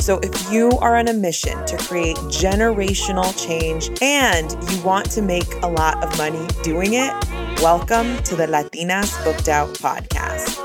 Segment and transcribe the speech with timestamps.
[0.00, 5.20] So, if you are on a mission to create generational change and you want to
[5.20, 7.12] make a lot of money doing it,
[7.60, 10.56] welcome to the Latinas Booked Out podcast.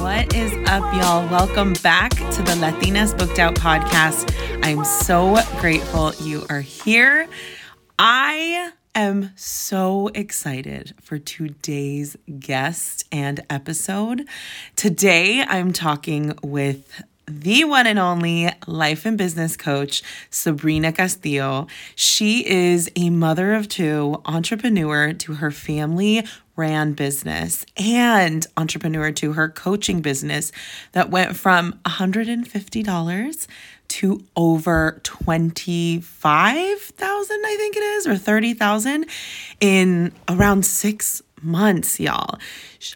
[0.00, 1.28] What is up, y'all?
[1.28, 4.32] Welcome back to the Latinas Booked Out podcast.
[4.62, 7.26] I'm so grateful you are here.
[7.98, 14.26] I am so excited for today's guest and episode.
[14.76, 21.68] Today, I'm talking with the one and only life and business coach, Sabrina Castillo.
[21.94, 29.32] She is a mother of two, entrepreneur to her family ran business, and entrepreneur to
[29.32, 30.52] her coaching business
[30.92, 33.46] that went from $150
[33.92, 39.04] to over 25,000, I think it is, or 30,000
[39.60, 42.38] in around six months, y'all.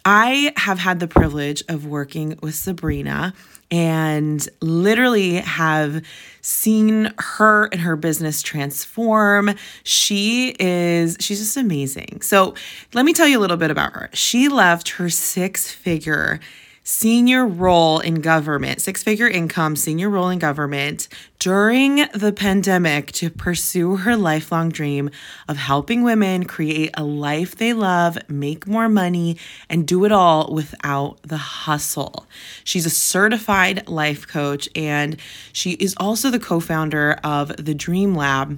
[0.05, 3.35] I have had the privilege of working with Sabrina
[3.69, 6.03] and literally have
[6.41, 9.53] seen her and her business transform.
[9.83, 12.21] She is, she's just amazing.
[12.21, 12.55] So,
[12.93, 14.09] let me tell you a little bit about her.
[14.13, 16.39] She left her six figure
[16.87, 23.29] senior role in government, six figure income, senior role in government during the pandemic to
[23.29, 25.09] pursue her lifelong dream
[25.49, 29.35] of helping women create a life they love, make more money,
[29.69, 32.25] and do it all without the hustle.
[32.63, 35.17] She's a certified life coach and
[35.51, 38.57] she is also the co founder of the Dream Lab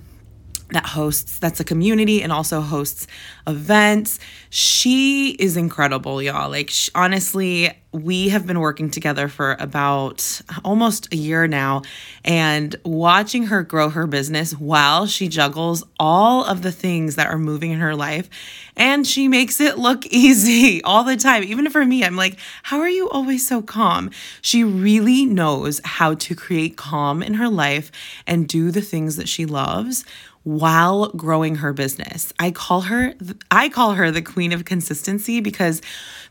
[0.72, 3.07] that hosts that's a community and also hosts
[3.47, 4.19] events.
[4.50, 6.50] She is incredible y'all.
[6.50, 11.81] Like honestly we have been working together for about almost a year now
[12.24, 17.40] and watching her grow her business while she juggles all of the things that are
[17.40, 18.30] moving in her life
[18.78, 21.44] and she makes it look easy all the time.
[21.44, 24.12] Even for me i'm like how are you always so calm?
[24.41, 27.91] She really knows how to create calm in her life
[28.28, 30.06] and do the things that she loves
[30.44, 32.33] while growing her business.
[32.39, 33.13] I call her
[33.51, 35.81] I call her the queen of consistency because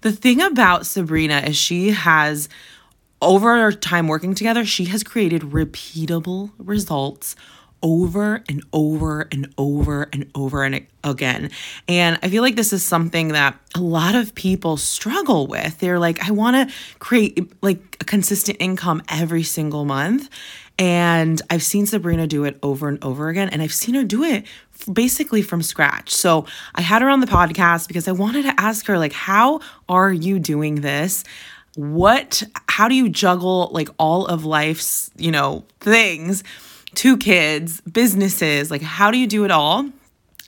[0.00, 2.48] the thing about Sabrina is she has
[3.20, 7.34] over time working together, she has created repeatable results
[7.82, 11.50] over and over and over and over and again.
[11.86, 15.78] And I feel like this is something that a lot of people struggle with.
[15.78, 20.28] They're like, I want to create like a consistent income every single month.
[20.78, 23.48] And I've seen Sabrina do it over and over again.
[23.48, 24.46] And I've seen her do it
[24.92, 26.14] basically from scratch.
[26.14, 29.60] So I had her on the podcast because I wanted to ask her, like, how
[29.88, 31.24] are you doing this?
[31.74, 36.44] What, how do you juggle like all of life's, you know, things?
[36.94, 39.90] Two kids, businesses, like, how do you do it all?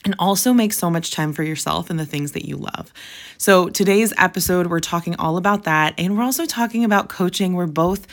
[0.02, 2.90] and also make so much time for yourself and the things that you love.
[3.36, 5.92] So, today's episode, we're talking all about that.
[5.98, 7.52] And we're also talking about coaching.
[7.52, 8.06] We're both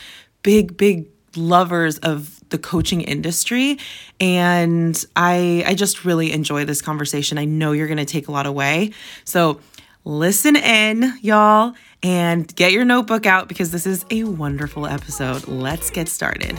[0.43, 3.77] big, big lovers of the coaching industry
[4.19, 7.37] and I I just really enjoy this conversation.
[7.37, 8.91] I know you're going to take a lot away.
[9.25, 9.59] So
[10.05, 15.47] listen in, y'all, and get your notebook out because this is a wonderful episode.
[15.47, 16.57] Let's get started.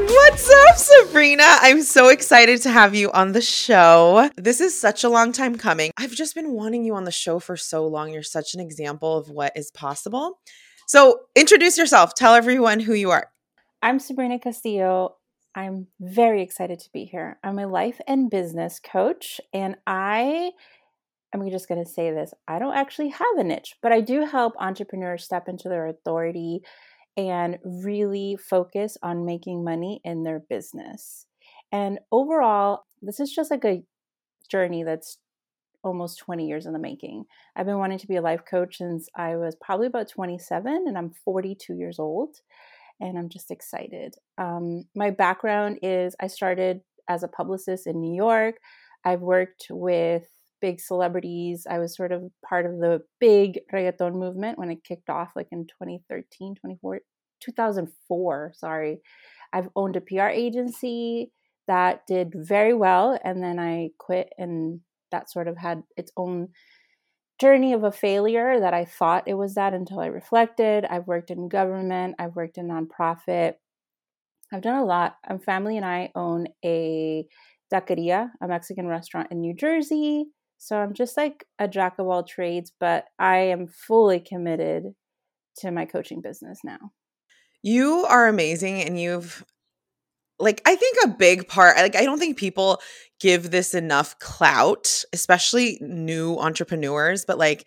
[0.00, 1.42] What's up, Sabrina?
[1.46, 4.30] I'm so excited to have you on the show.
[4.36, 5.90] This is such a long time coming.
[5.98, 8.12] I've just been wanting you on the show for so long.
[8.12, 10.38] You're such an example of what is possible.
[10.88, 12.14] So introduce yourself.
[12.14, 13.30] Tell everyone who you are.
[13.82, 15.16] I'm Sabrina Castillo.
[15.54, 17.38] I'm very excited to be here.
[17.44, 20.52] I'm a life and business coach, and I
[21.34, 24.24] I'm just going to say this I don't actually have a niche, but I do
[24.24, 26.62] help entrepreneurs step into their authority
[27.18, 31.26] and really focus on making money in their business.
[31.70, 33.82] And overall, this is just like a
[34.50, 35.18] journey that's
[35.82, 37.24] almost 20 years in the making.
[37.56, 40.98] I've been wanting to be a life coach since I was probably about 27, and
[40.98, 42.36] I'm 42 years old,
[43.00, 44.14] and I'm just excited.
[44.38, 48.56] Um, my background is I started as a publicist in New York.
[49.04, 50.28] I've worked with
[50.60, 51.66] big celebrities.
[51.68, 55.48] I was sort of part of the big reggaeton movement when it kicked off, like
[55.52, 57.00] in 2013, 24,
[57.40, 58.52] 2004.
[58.54, 59.00] Sorry.
[59.52, 61.30] I've owned a PR agency
[61.68, 66.48] that did very well, and then I quit and that sort of had its own
[67.40, 70.84] journey of a failure that I thought it was that until I reflected.
[70.84, 73.54] I've worked in government, I've worked in nonprofit.
[74.52, 75.16] I've done a lot.
[75.28, 77.26] My family and I own a
[77.72, 80.26] taqueria, a Mexican restaurant in New Jersey.
[80.58, 84.94] So I'm just like a jack of all trades, but I am fully committed
[85.58, 86.78] to my coaching business now.
[87.62, 89.44] You are amazing and you've
[90.38, 92.80] like I think a big part like I don't think people
[93.20, 97.66] give this enough clout, especially new entrepreneurs, but like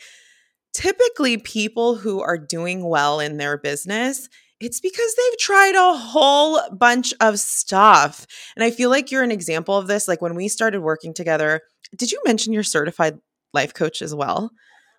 [0.73, 4.29] typically people who are doing well in their business,
[4.62, 8.25] it's because they've tried a whole bunch of stuff.
[8.56, 11.62] And I feel like you're an example of this like when we started working together,
[11.97, 13.17] did you mention you're certified
[13.53, 14.51] life coach as well?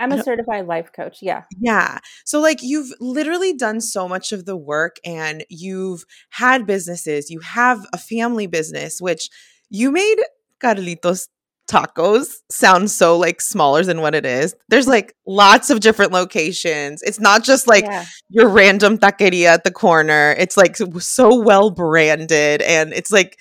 [0.02, 1.19] I'm a certified life coach.
[1.22, 1.43] Yeah.
[1.60, 1.99] Yeah.
[2.25, 7.40] So, like, you've literally done so much of the work and you've had businesses, you
[7.40, 9.31] have a family business, which
[9.70, 10.19] you made
[10.62, 11.28] Carlitos
[11.69, 14.54] tacos sound so like smaller than what it is.
[14.69, 17.02] There's like lots of different locations.
[17.02, 18.04] It's not just like yeah.
[18.28, 20.34] your random taqueria at the corner.
[20.38, 23.38] It's like so well branded and it's like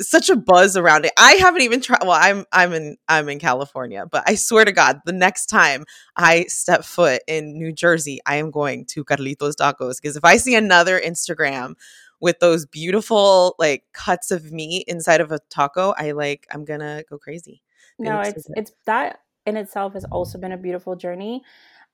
[0.00, 1.12] such a buzz around it.
[1.18, 2.02] I haven't even tried.
[2.02, 5.84] Well, I'm I'm in I'm in California, but I swear to God, the next time
[6.16, 10.36] I step foot in New Jersey, I am going to Carlitos Tacos because if I
[10.36, 11.74] see another Instagram
[12.20, 17.04] with those beautiful like cuts of meat inside of a taco, I like I'm gonna
[17.08, 17.62] go crazy.
[17.98, 21.42] No, it's so it's that in itself has also been a beautiful journey.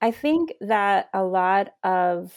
[0.01, 2.33] I think that a lot of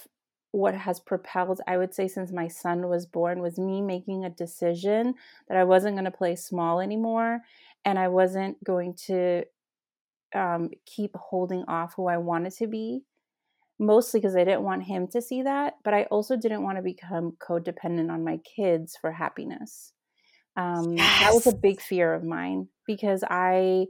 [0.51, 4.29] what has propelled, I would say, since my son was born, was me making a
[4.29, 5.15] decision
[5.47, 7.41] that I wasn't going to play small anymore
[7.85, 9.43] and I wasn't going to
[10.35, 13.03] um, keep holding off who I wanted to be.
[13.79, 16.83] Mostly because I didn't want him to see that, but I also didn't want to
[16.83, 19.93] become codependent on my kids for happiness.
[20.55, 21.19] Um, yes.
[21.21, 23.87] That was a big fear of mine because I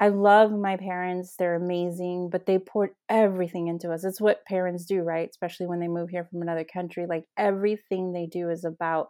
[0.00, 1.34] I love my parents.
[1.36, 4.04] They're amazing, but they poured everything into us.
[4.04, 5.28] It's what parents do, right?
[5.28, 7.06] Especially when they move here from another country.
[7.08, 9.08] Like everything they do is about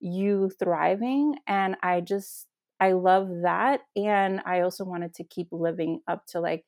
[0.00, 1.36] you thriving.
[1.46, 2.46] And I just,
[2.80, 3.82] I love that.
[3.96, 6.64] And I also wanted to keep living up to like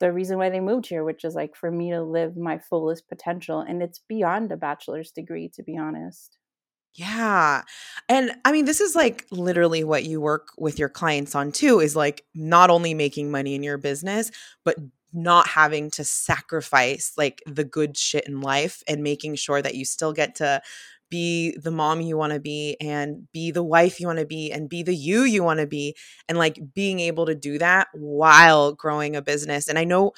[0.00, 3.08] the reason why they moved here, which is like for me to live my fullest
[3.08, 3.60] potential.
[3.60, 6.38] And it's beyond a bachelor's degree, to be honest.
[6.96, 7.62] Yeah.
[8.08, 11.80] And I mean, this is like literally what you work with your clients on too
[11.80, 14.30] is like not only making money in your business,
[14.64, 14.76] but
[15.12, 19.84] not having to sacrifice like the good shit in life and making sure that you
[19.84, 20.62] still get to
[21.10, 24.50] be the mom you want to be and be the wife you want to be
[24.50, 25.94] and be the you you want to be
[26.28, 29.68] and like being able to do that while growing a business.
[29.68, 30.12] And I know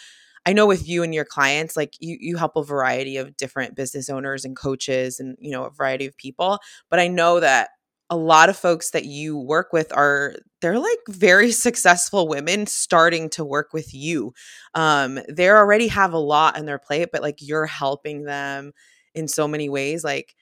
[0.48, 3.76] I know with you and your clients, like you you help a variety of different
[3.76, 6.58] business owners and coaches and you know a variety of people.
[6.88, 7.68] But I know that
[8.08, 13.28] a lot of folks that you work with are they're like very successful women starting
[13.30, 14.32] to work with you.
[14.74, 18.72] Um, they already have a lot on their plate, but like you're helping them
[19.14, 20.34] in so many ways, like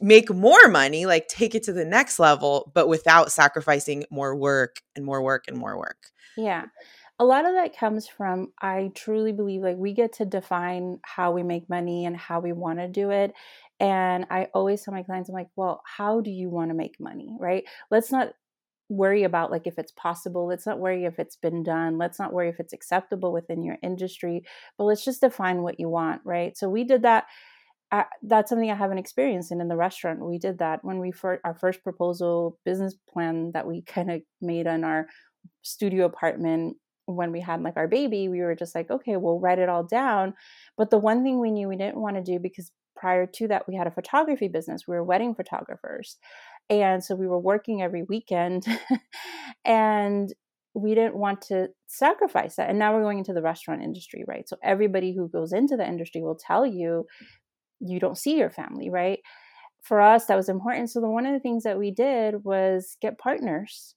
[0.00, 4.80] make more money, like take it to the next level, but without sacrificing more work
[4.96, 5.98] and more work and more work.
[6.36, 6.64] Yeah
[7.20, 11.30] a lot of that comes from i truly believe like we get to define how
[11.30, 13.32] we make money and how we want to do it
[13.78, 16.98] and i always tell my clients i'm like well how do you want to make
[16.98, 18.32] money right let's not
[18.88, 22.32] worry about like if it's possible let's not worry if it's been done let's not
[22.32, 24.42] worry if it's acceptable within your industry
[24.76, 27.26] but let's just define what you want right so we did that
[27.92, 30.24] uh, that's something I haven't experienced in, in the restaurant.
[30.24, 34.22] We did that when we for our first proposal business plan that we kind of
[34.40, 35.08] made on our
[35.62, 36.76] studio apartment
[37.16, 39.84] when we had like our baby, we were just like, okay, we'll write it all
[39.84, 40.34] down.
[40.76, 43.66] But the one thing we knew we didn't want to do because prior to that,
[43.68, 44.86] we had a photography business.
[44.86, 46.18] We were wedding photographers.
[46.68, 48.66] And so we were working every weekend
[49.64, 50.32] and
[50.74, 52.70] we didn't want to sacrifice that.
[52.70, 54.48] And now we're going into the restaurant industry, right?
[54.48, 57.06] So everybody who goes into the industry will tell you
[57.80, 59.18] you don't see your family, right?
[59.82, 60.90] For us, that was important.
[60.90, 63.94] So the one of the things that we did was get partners,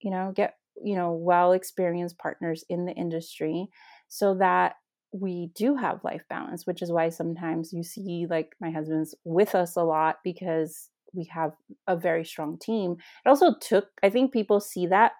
[0.00, 3.68] you know, get you know well experienced partners in the industry
[4.08, 4.74] so that
[5.12, 9.54] we do have life balance which is why sometimes you see like my husband's with
[9.54, 11.52] us a lot because we have
[11.86, 12.96] a very strong team.
[13.24, 15.12] It also took i think people see that.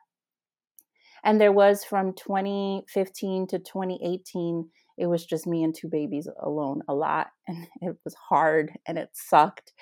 [1.22, 6.82] And there was from 2015 to 2018 it was just me and two babies alone
[6.88, 9.72] a lot and it was hard and it sucked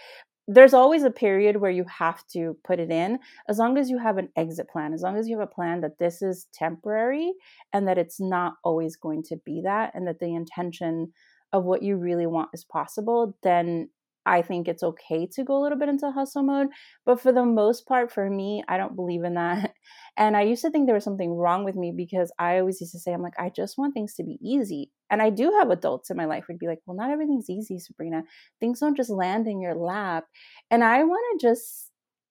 [0.55, 3.19] there's always a period where you have to put it in
[3.49, 5.81] as long as you have an exit plan as long as you have a plan
[5.81, 7.33] that this is temporary
[7.73, 11.13] and that it's not always going to be that and that the intention
[11.53, 13.89] of what you really want is possible then
[14.25, 16.69] I think it's okay to go a little bit into hustle mode.
[17.05, 19.75] But for the most part, for me, I don't believe in that.
[20.17, 22.93] And I used to think there was something wrong with me because I always used
[22.93, 24.91] to say, I'm like, I just want things to be easy.
[25.11, 27.79] And I do have adults in my life who'd be like, well, not everything's easy,
[27.79, 28.25] Sabrina.
[28.61, 30.25] Things don't just land in your lap.
[30.71, 31.91] And I want to just,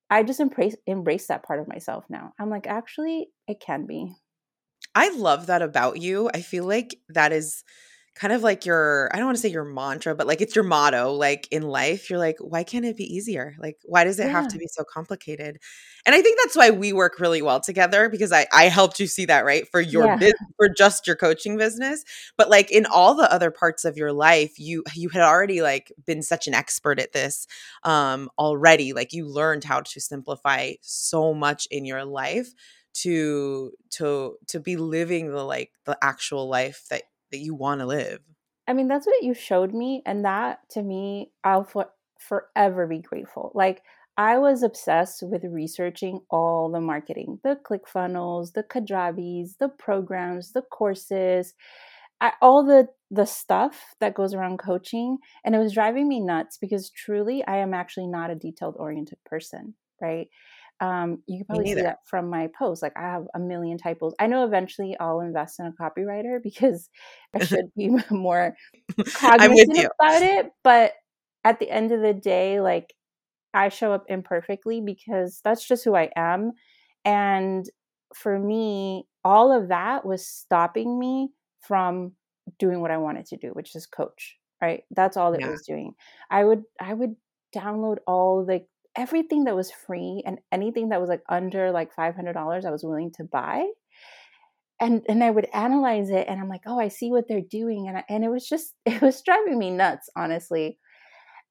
[0.09, 2.33] I just embrace embrace that part of myself now.
[2.39, 4.13] I'm like, actually, it can be.
[4.93, 6.29] I love that about you.
[6.33, 7.63] I feel like that is
[8.21, 10.63] kind of like your I don't want to say your mantra, but like it's your
[10.63, 12.07] motto like in life.
[12.07, 13.55] You're like, why can't it be easier?
[13.57, 14.33] Like why does it yeah.
[14.33, 15.57] have to be so complicated?
[16.05, 19.07] And I think that's why we work really well together because I I helped you
[19.07, 19.67] see that, right?
[19.67, 20.17] For your yeah.
[20.17, 22.03] business, for just your coaching business,
[22.37, 25.91] but like in all the other parts of your life, you you had already like
[26.05, 27.47] been such an expert at this
[27.83, 28.93] um already.
[28.93, 32.53] Like you learned how to simplify so much in your life
[32.93, 37.85] to to to be living the like the actual life that that you want to
[37.85, 38.19] live.
[38.67, 40.01] I mean, that's what you showed me.
[40.05, 43.51] And that to me, I'll for, forever be grateful.
[43.55, 43.81] Like,
[44.17, 50.61] I was obsessed with researching all the marketing, the ClickFunnels, the Kajabis, the programs, the
[50.61, 51.53] courses,
[52.21, 56.57] I, all the the stuff that goes around coaching, and it was driving me nuts
[56.57, 60.27] because truly, I am actually not a detailed oriented person, right?
[60.81, 62.81] Um, you can probably see that from my posts.
[62.81, 64.15] Like I have a million typos.
[64.19, 66.89] I know eventually I'll invest in a copywriter because
[67.33, 68.55] I should be more
[69.13, 70.51] cognizant about it.
[70.63, 70.93] But
[71.43, 72.93] at the end of the day, like
[73.53, 76.53] I show up imperfectly because that's just who I am.
[77.05, 77.65] And
[78.15, 81.29] for me, all of that was stopping me
[81.61, 82.13] from
[82.57, 84.37] doing what I wanted to do, which is coach.
[84.59, 84.83] Right.
[84.91, 85.49] That's all it yeah.
[85.49, 85.93] was doing.
[86.29, 87.15] I would I would
[87.55, 88.63] download all the
[88.95, 93.11] everything that was free and anything that was like under like $500 I was willing
[93.13, 93.65] to buy.
[94.79, 97.87] And and I would analyze it and I'm like, "Oh, I see what they're doing."
[97.87, 100.79] And I, and it was just it was driving me nuts, honestly.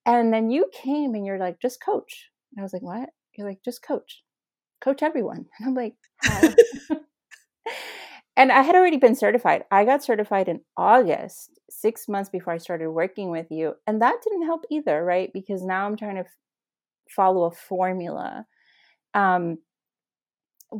[0.07, 3.49] And then you came and you're like, "Just coach." And I was like, "What?" You're
[3.49, 4.23] like, "Just coach.
[4.81, 5.95] Coach everyone." And I'm like,
[8.37, 9.65] and I had already been certified.
[9.71, 13.75] I got certified in August, six months before I started working with you.
[13.87, 15.31] And that didn't help either, right?
[15.33, 16.25] Because now I'm trying to
[17.14, 18.47] follow a formula.
[19.14, 19.59] Um,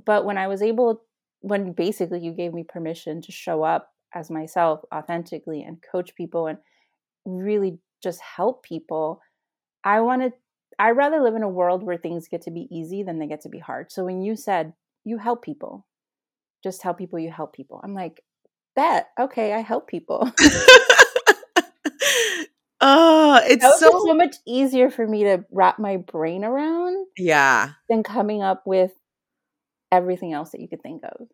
[0.06, 1.02] but when I was able,
[1.40, 6.46] when basically you gave me permission to show up as myself authentically and coach people
[6.46, 6.58] and
[7.25, 9.20] really just help people,
[9.84, 10.32] I wanted,
[10.78, 13.42] I rather live in a world where things get to be easy than they get
[13.42, 13.90] to be hard.
[13.90, 14.72] So when you said
[15.04, 15.87] you help people,
[16.62, 18.22] just tell people you help people, I'm like,
[18.76, 20.30] bet, okay, I help people.
[23.30, 27.06] Oh, it's so so much easier for me to wrap my brain around.
[27.16, 27.72] Yeah.
[27.88, 28.92] Than coming up with
[29.92, 31.28] everything else that you could think of.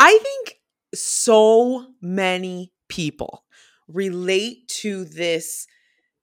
[0.00, 0.60] I think
[0.94, 3.44] so many people
[3.88, 5.66] relate to this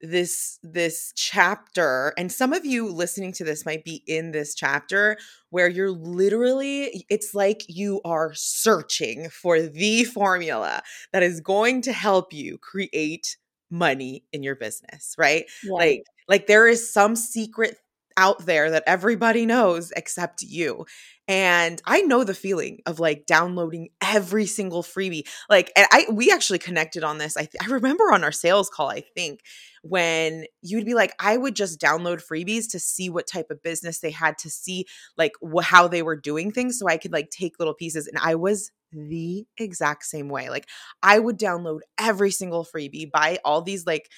[0.04, 5.16] this this chapter and some of you listening to this might be in this chapter
[5.52, 10.82] where you're literally it's like you are searching for the formula
[11.14, 13.38] that is going to help you create
[13.72, 15.46] money in your business, right?
[15.64, 15.74] Yeah.
[15.74, 17.78] Like like there is some secret
[18.18, 20.86] out there that everybody knows except you.
[21.28, 25.28] And I know the feeling of like downloading every single freebie.
[25.50, 27.38] Like and I we actually connected on this.
[27.38, 29.42] I th- I remember on our sales call, I think,
[29.82, 33.64] when you would be like I would just download freebies to see what type of
[33.64, 34.86] business they had to see
[35.18, 38.18] like wh- how they were doing things so I could like take little pieces and
[38.22, 40.50] I was the exact same way.
[40.50, 40.68] Like
[41.02, 44.10] I would download every single freebie, buy all these like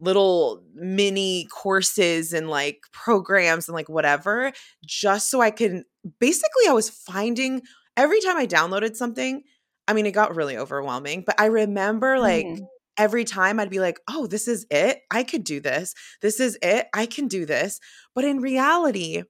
[0.00, 4.52] little mini courses and like programs and like whatever
[4.84, 5.84] just so I can
[6.18, 7.62] basically I was finding
[7.96, 9.42] every time I downloaded something,
[9.86, 12.66] I mean it got really overwhelming, but I remember like mm.
[12.98, 15.00] every time I'd be like, "Oh, this is it.
[15.10, 15.94] I could do this.
[16.22, 16.86] This is it.
[16.94, 17.80] I can do this."
[18.14, 19.22] But in reality,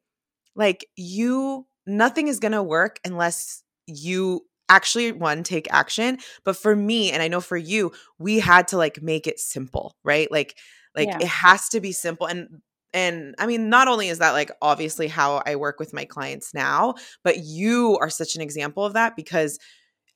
[0.55, 6.75] like you nothing is going to work unless you actually one take action but for
[6.75, 10.57] me and i know for you we had to like make it simple right like
[10.97, 11.19] like yeah.
[11.21, 12.61] it has to be simple and
[12.93, 16.55] and i mean not only is that like obviously how i work with my clients
[16.55, 19.59] now but you are such an example of that because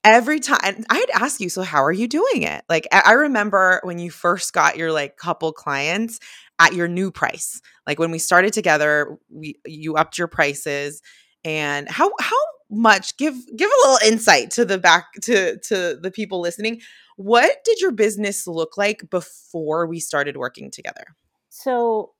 [0.04, 3.98] every time i'd ask you so how are you doing it like i remember when
[3.98, 6.18] you first got your like couple clients
[6.58, 11.02] at your new price like when we started together we you upped your prices
[11.44, 12.36] and how how
[12.70, 16.80] much give give a little insight to the back to to the people listening
[17.16, 21.04] what did your business look like before we started working together
[21.48, 22.12] so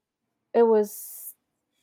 [0.55, 1.35] it was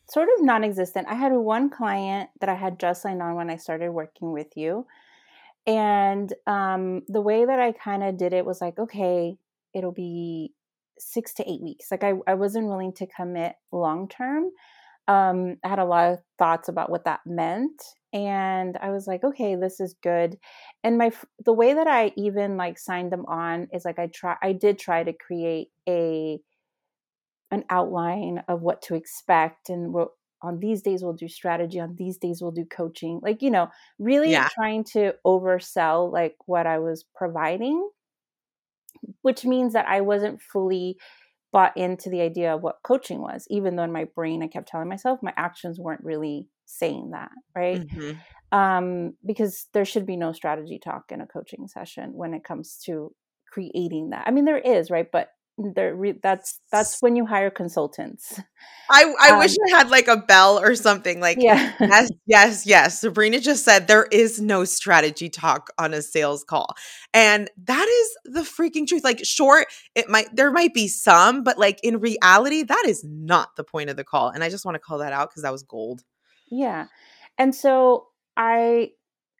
[0.10, 3.55] sort of non-existent i had one client that i had just signed on when i
[3.55, 4.86] started working with you
[5.67, 9.38] and um, the way that i kind of did it was like okay
[9.74, 10.53] it'll be
[10.98, 11.91] six to eight weeks.
[11.91, 14.45] Like I, I wasn't willing to commit long term.
[15.07, 17.81] Um, I had a lot of thoughts about what that meant.
[18.15, 20.39] And I was like, okay, this is good.
[20.86, 21.12] And my
[21.43, 24.79] the way that I even like signed them on is like I try I did
[24.79, 26.39] try to create a
[27.51, 31.95] an outline of what to expect and what on these days we'll do strategy on
[31.95, 33.69] these days we'll do coaching like you know
[34.00, 34.50] really yeah.
[34.53, 37.88] trying to oversell like what i was providing
[39.22, 40.98] which means that i wasn't fully
[41.55, 43.47] bought into the idea of what coaching was.
[43.50, 47.31] Even though in my brain i kept telling myself my actions weren't really saying that
[47.55, 47.88] right?
[47.88, 48.57] Mm-hmm.
[48.57, 52.77] um, because there should be no strategy talk in a coaching session when it comes
[52.88, 53.15] to
[53.53, 54.25] creating that.
[54.27, 55.07] I mean there is right?
[55.09, 58.39] But re- that's that's when you hire consultants.
[58.89, 61.74] I I um, wish I had like a bell or something like yeah.
[61.79, 63.00] yes yes yes.
[63.01, 66.75] Sabrina just said there is no strategy talk on a sales call.
[67.13, 69.03] And that is the freaking truth.
[69.03, 73.55] Like sure it might there might be some but like in reality that is not
[73.55, 74.29] the point of the call.
[74.29, 76.03] And I just want to call that out cuz that was gold.
[76.51, 76.88] Yeah.
[77.38, 78.07] And so
[78.38, 78.91] I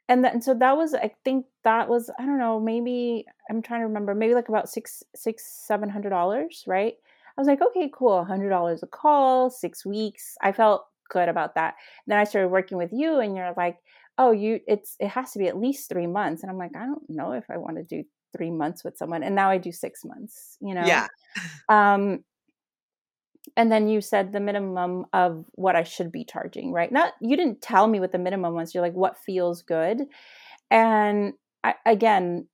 [0.08, 3.80] and then so that was i think that was i don't know maybe i'm trying
[3.80, 6.94] to remember maybe like about six six seven hundred dollars right
[7.36, 11.28] i was like okay cool a hundred dollars a call six weeks i felt good
[11.28, 11.74] about that
[12.06, 13.78] then i started working with you and you're like
[14.16, 16.86] oh you it's it has to be at least three months and i'm like i
[16.86, 18.04] don't know if i want to do
[18.36, 21.08] three months with someone and now i do six months you know yeah
[21.68, 22.22] um
[23.56, 26.90] and then you said the minimum of what I should be charging, right?
[26.90, 28.74] Not you didn't tell me what the minimum was.
[28.74, 30.02] You're like, what feels good,
[30.70, 31.32] and
[31.66, 32.46] I, again,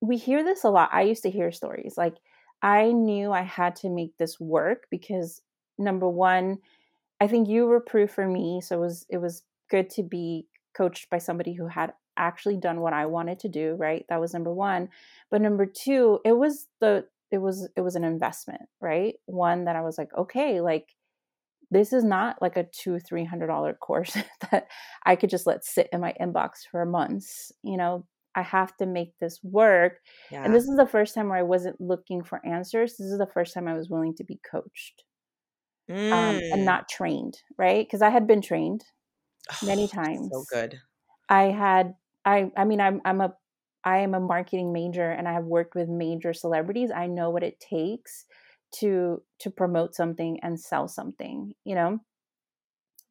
[0.00, 0.90] we hear this a lot.
[0.92, 2.14] I used to hear stories like
[2.62, 5.42] I knew I had to make this work because
[5.78, 6.58] number one,
[7.20, 10.46] I think you were proof for me, so it was it was good to be
[10.76, 14.04] coached by somebody who had actually done what I wanted to do, right?
[14.08, 14.88] That was number 1.
[15.30, 19.76] But number 2, it was the it was it was an investment right one that
[19.76, 20.88] i was like okay like
[21.70, 24.16] this is not like a two three hundred dollar course
[24.50, 24.66] that
[25.04, 28.86] i could just let sit in my inbox for months you know i have to
[28.86, 29.98] make this work
[30.30, 30.44] yeah.
[30.44, 33.30] and this is the first time where i wasn't looking for answers this is the
[33.32, 35.04] first time i was willing to be coached
[35.90, 36.12] mm.
[36.12, 36.64] um, and mm.
[36.64, 38.84] not trained right because i had been trained
[39.64, 40.78] many times so good
[41.28, 41.94] i had
[42.24, 43.32] i i mean i'm i'm a
[43.82, 46.90] I am a marketing major and I have worked with major celebrities.
[46.94, 48.26] I know what it takes
[48.78, 52.00] to to promote something and sell something, you know.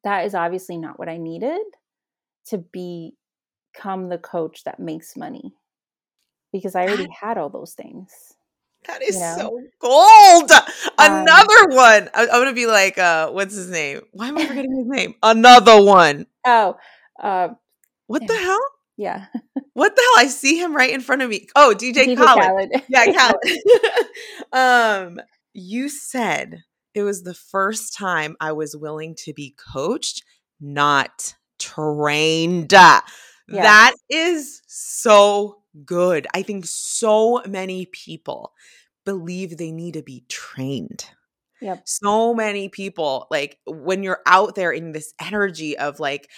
[0.04, 1.60] That is obviously not what I needed
[2.46, 5.52] to become the coach that makes money
[6.52, 8.34] because I already had all those things.
[8.86, 9.36] That is you know?
[9.36, 10.50] so gold.
[10.98, 12.10] Another um, one.
[12.14, 14.00] I, am gonna be like, uh, what's his name?
[14.12, 15.14] Why am I forgetting his name?
[15.22, 16.26] Another one.
[16.46, 16.76] Oh,
[17.22, 17.48] uh,
[18.06, 18.28] what yeah.
[18.28, 18.60] the hell?
[18.96, 19.26] Yeah.
[19.74, 20.24] what the hell?
[20.24, 21.46] I see him right in front of me.
[21.54, 22.42] Oh, DJ, DJ Khaled.
[22.42, 22.82] Khaled.
[22.88, 23.12] Yeah,
[24.52, 25.12] Khaled.
[25.18, 25.20] um,
[25.52, 26.62] you said
[26.94, 30.22] it was the first time I was willing to be coached,
[30.60, 32.72] not trained.
[32.72, 33.02] Yes.
[33.48, 36.26] That is so good.
[36.34, 38.52] I think so many people
[39.04, 41.04] believe they need to be trained.
[41.60, 41.82] Yep.
[41.84, 46.28] So many people, like when you're out there in this energy of like,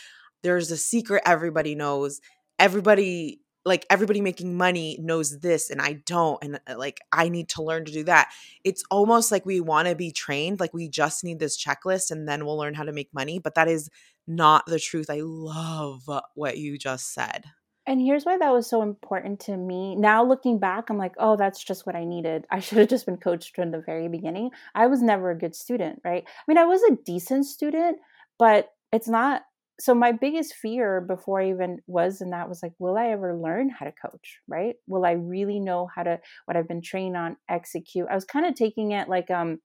[0.43, 2.21] there's a secret everybody knows
[2.59, 7.49] everybody like everybody making money knows this and I don't and uh, like I need
[7.51, 8.33] to learn to do that.
[8.65, 12.29] It's almost like we want to be trained like we just need this checklist and
[12.29, 13.89] then we'll learn how to make money, but that is
[14.27, 15.11] not the truth.
[15.11, 17.45] I love what you just said.
[17.85, 19.97] And here's why that was so important to me.
[19.97, 22.47] Now looking back, I'm like, oh, that's just what I needed.
[22.51, 24.51] I should have just been coached from the very beginning.
[24.75, 26.25] I was never a good student, right?
[26.27, 27.99] I mean, I was a decent student,
[28.39, 29.43] but it's not
[29.83, 33.37] so my biggest fear before I even was and that was like, will I ever
[33.37, 34.39] learn how to coach?
[34.47, 34.77] Right?
[34.87, 38.07] Will I really know how to what I've been trained on execute?
[38.09, 39.59] I was kind of taking it like um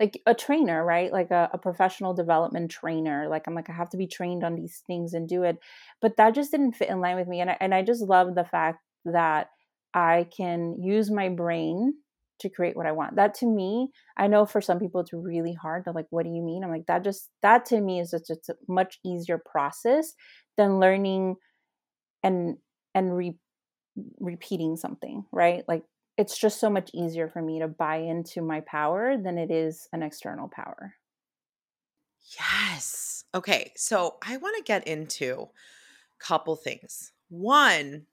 [0.00, 1.12] like a trainer, right?
[1.12, 3.28] Like a, a, professional development trainer.
[3.28, 5.58] Like I'm like, I have to be trained on these things and do it.
[6.00, 7.40] But that just didn't fit in line with me.
[7.40, 9.50] And I, and I just love the fact that
[9.94, 11.94] I can use my brain
[12.42, 13.16] to create what I want.
[13.16, 15.84] That to me, I know for some people it's really hard.
[15.84, 16.62] They're like, what do you mean?
[16.62, 20.12] I'm like, that just, that to me is just, it's a much easier process
[20.56, 21.36] than learning
[22.22, 22.58] and,
[22.94, 23.36] and re,
[24.20, 25.64] repeating something, right?
[25.66, 25.84] Like,
[26.18, 29.88] it's just so much easier for me to buy into my power than it is
[29.92, 30.94] an external power.
[32.38, 33.24] Yes.
[33.34, 33.72] Okay.
[33.76, 35.48] So I want to get into
[36.20, 37.12] a couple things.
[37.30, 38.06] One,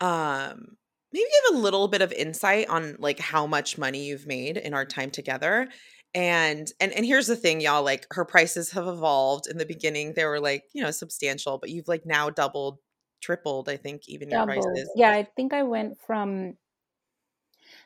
[0.00, 0.76] um,
[1.12, 4.74] maybe give a little bit of insight on like how much money you've made in
[4.74, 5.68] our time together
[6.14, 10.14] and and and here's the thing y'all like her prices have evolved in the beginning
[10.14, 12.78] they were like you know substantial but you've like now doubled
[13.20, 14.54] tripled i think even doubled.
[14.54, 16.54] your prices yeah i think i went from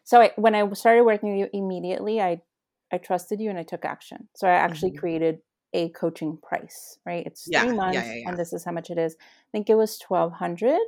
[0.05, 2.41] So I, when I started working with you immediately, I
[2.93, 4.29] I trusted you and I took action.
[4.35, 5.01] So I actually mm-hmm.
[5.01, 5.39] created
[5.73, 7.25] a coaching price, right?
[7.25, 9.17] It's yeah, three months yeah, yeah, and this is how much it is.
[9.19, 10.79] I think it was 1200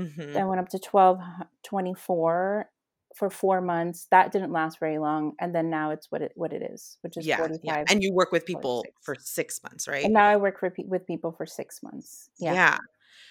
[0.00, 0.32] mm-hmm.
[0.32, 2.70] Then went up to 1224
[3.16, 4.06] for four months.
[4.10, 5.32] That didn't last very long.
[5.40, 7.62] And then now it's what it what it is, which is yeah, 45.
[7.62, 7.84] Yeah.
[7.88, 8.96] And you work with people 46.
[9.02, 10.04] for six months, right?
[10.04, 12.30] And now I work for, with people for six months.
[12.38, 12.54] Yeah.
[12.54, 12.78] Yeah.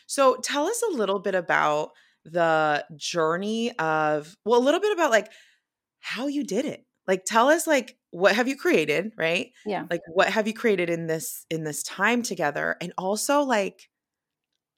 [0.08, 1.92] So tell us a little bit about
[2.26, 5.32] the journey of well, a little bit about like
[6.00, 10.02] how you did it like tell us like what have you created right yeah like
[10.14, 13.89] what have you created in this in this time together and also like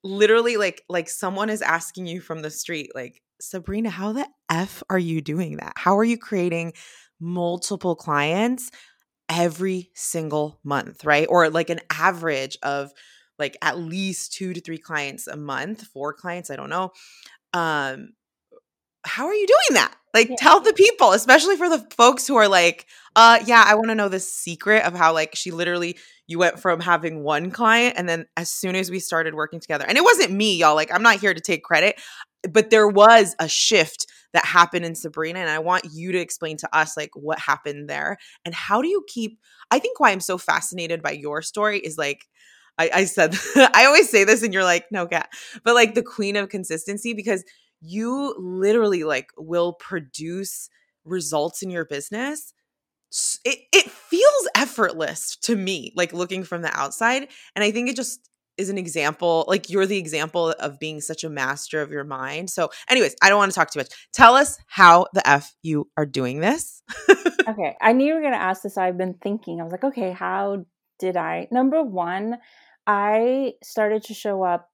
[0.04, 4.82] literally like like someone is asking you from the street like sabrina how the f
[4.90, 6.72] are you doing that how are you creating
[7.20, 8.70] multiple clients
[9.28, 12.90] every single month right or like an average of
[13.38, 16.90] like at least two to three clients a month four clients i don't know
[17.54, 18.08] um
[19.04, 19.94] how are you doing that?
[20.14, 20.36] Like, yeah.
[20.38, 22.86] tell the people, especially for the folks who are like,
[23.16, 25.96] uh, yeah, I want to know the secret of how, like, she literally,
[26.32, 29.84] you went from having one client and then as soon as we started working together,
[29.86, 32.00] and it wasn't me, y'all, like, I'm not here to take credit,
[32.50, 35.38] but there was a shift that happened in Sabrina.
[35.38, 38.88] And I want you to explain to us, like, what happened there and how do
[38.88, 39.38] you keep,
[39.70, 42.24] I think why I'm so fascinated by your story is like,
[42.78, 45.28] I, I said, I always say this and you're like, no, cat,
[45.62, 47.44] but like the queen of consistency because
[47.82, 50.70] you literally like will produce
[51.04, 52.54] results in your business
[53.44, 57.96] it it feels effortless to me like looking from the outside and i think it
[57.96, 62.04] just is an example like you're the example of being such a master of your
[62.04, 65.54] mind so anyways i don't want to talk too much tell us how the f
[65.62, 66.82] you are doing this
[67.48, 69.84] okay i knew you were going to ask this i've been thinking i was like
[69.84, 70.64] okay how
[70.98, 72.38] did i number one
[72.86, 74.70] i started to show up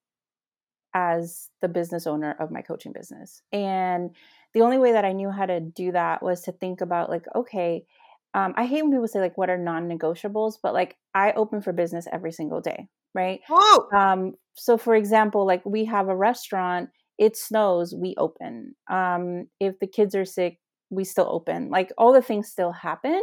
[0.95, 3.43] as the business owner of my coaching business.
[3.53, 4.11] And
[4.55, 7.25] the only way that I knew how to do that was to think about, like,
[7.35, 7.85] okay,
[8.39, 11.61] um, I hate when people say, like, what are non negotiables, but like, I open
[11.61, 13.41] for business every single day, right?
[13.97, 18.77] Um, so, for example, like, we have a restaurant, it snows, we open.
[18.89, 21.69] Um, if the kids are sick, we still open.
[21.71, 23.21] Like, all the things still happen.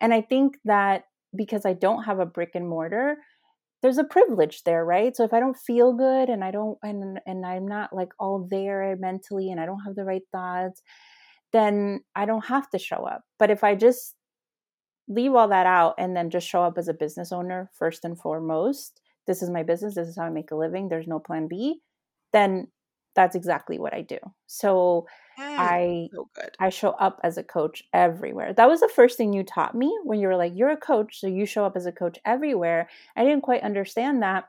[0.00, 1.04] And I think that
[1.36, 3.18] because I don't have a brick and mortar,
[3.80, 7.20] there's a privilege there right so if i don't feel good and i don't and
[7.26, 10.82] and i'm not like all there mentally and i don't have the right thoughts
[11.52, 14.16] then i don't have to show up but if i just
[15.08, 18.18] leave all that out and then just show up as a business owner first and
[18.18, 21.48] foremost this is my business this is how i make a living there's no plan
[21.48, 21.80] b
[22.32, 22.68] then
[23.14, 25.06] that's exactly what i do so
[25.38, 28.52] I so I show up as a coach everywhere.
[28.52, 31.20] That was the first thing you taught me when you were like, you're a coach,
[31.20, 32.88] so you show up as a coach everywhere.
[33.16, 34.48] I didn't quite understand that.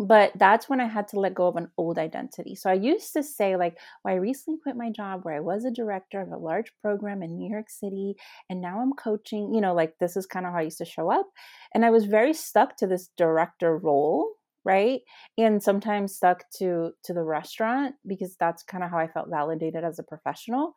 [0.00, 2.54] But that's when I had to let go of an old identity.
[2.54, 5.66] So I used to say, like, well, I recently quit my job where I was
[5.66, 8.14] a director of a large program in New York City,
[8.48, 9.52] and now I'm coaching.
[9.52, 11.26] You know, like, this is kind of how I used to show up.
[11.74, 14.32] And I was very stuck to this director role
[14.62, 15.00] right
[15.38, 19.84] and sometimes stuck to to the restaurant because that's kind of how i felt validated
[19.84, 20.74] as a professional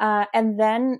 [0.00, 0.98] uh, and then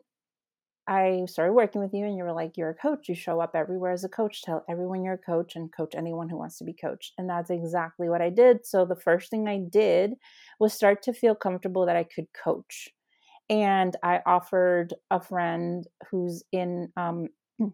[0.87, 3.53] i started working with you and you were like you're a coach you show up
[3.55, 6.65] everywhere as a coach tell everyone you're a coach and coach anyone who wants to
[6.65, 10.15] be coached and that's exactly what i did so the first thing i did
[10.59, 12.89] was start to feel comfortable that i could coach
[13.49, 17.29] and i offered a friend who's in um,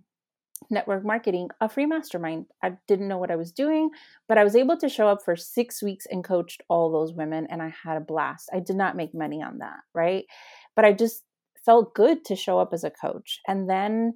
[0.70, 2.46] network marketing a free mastermind.
[2.62, 3.90] I didn't know what I was doing,
[4.28, 7.46] but I was able to show up for six weeks and coached all those women,
[7.50, 8.50] and I had a blast.
[8.52, 10.24] I did not make money on that, right?
[10.76, 11.22] But I just
[11.68, 13.40] felt good to show up as a coach.
[13.46, 14.14] And then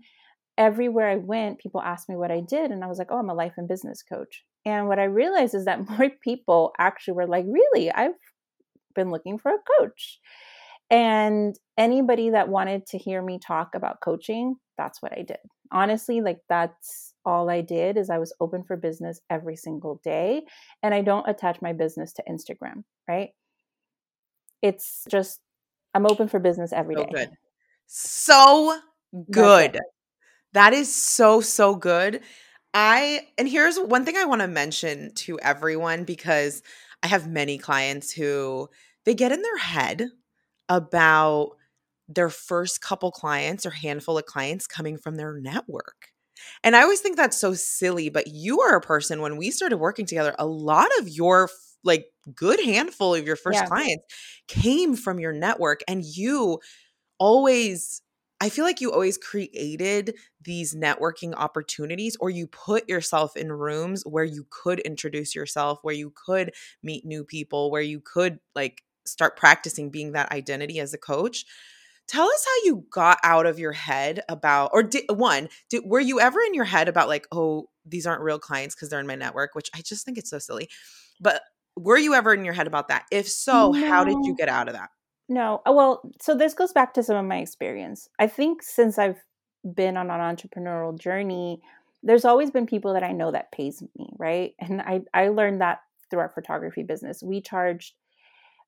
[0.56, 3.28] everywhere I went, people asked me what I did, and I was like, oh, I'm
[3.28, 4.42] a life and business coach.
[4.64, 7.92] And what I realized is that more people actually were like, really?
[7.92, 8.14] I've
[8.94, 10.18] been looking for a coach.
[10.90, 15.38] And anybody that wanted to hear me talk about coaching, that's what I did.
[15.70, 20.42] Honestly, like that's all I did is I was open for business every single day
[20.82, 23.30] and I don't attach my business to Instagram, right?
[24.60, 25.40] It's just
[25.94, 27.10] I'm open for business every so day.
[27.14, 27.30] Good.
[27.94, 28.78] So
[29.30, 29.78] good.
[30.54, 32.22] That is so so good.
[32.72, 36.62] I and here's one thing I want to mention to everyone because
[37.02, 38.70] I have many clients who
[39.04, 40.08] they get in their head
[40.70, 41.50] about
[42.08, 46.12] their first couple clients or handful of clients coming from their network.
[46.64, 49.76] And I always think that's so silly, but you are a person when we started
[49.76, 51.50] working together, a lot of your
[51.84, 53.66] like good handful of your first yeah.
[53.66, 54.04] clients
[54.48, 56.58] came from your network and you
[57.22, 58.02] always
[58.40, 64.02] I feel like you always created these networking opportunities or you put yourself in rooms
[64.04, 68.82] where you could introduce yourself, where you could meet new people, where you could like
[69.06, 71.44] start practicing being that identity as a coach.
[72.08, 76.00] Tell us how you got out of your head about or did one did, were
[76.00, 79.06] you ever in your head about like oh these aren't real clients because they're in
[79.06, 80.68] my network which i just think it's so silly
[81.20, 81.42] but
[81.76, 83.06] were you ever in your head about that?
[83.10, 83.88] If so no.
[83.88, 84.90] how did you get out of that
[85.28, 88.98] no uh, well so this goes back to some of my experience i think since
[88.98, 89.22] i've
[89.74, 91.60] been on an entrepreneurial journey
[92.02, 95.60] there's always been people that i know that pays me right and i i learned
[95.60, 95.80] that
[96.10, 97.94] through our photography business we charged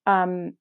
[0.06, 0.54] um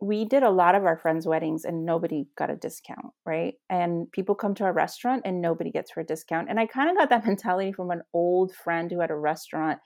[0.00, 3.54] we did a lot of our friends' weddings and nobody got a discount, right?
[3.68, 6.48] And people come to our restaurant and nobody gets her a discount.
[6.48, 9.78] And I kind of got that mentality from an old friend who had a restaurant.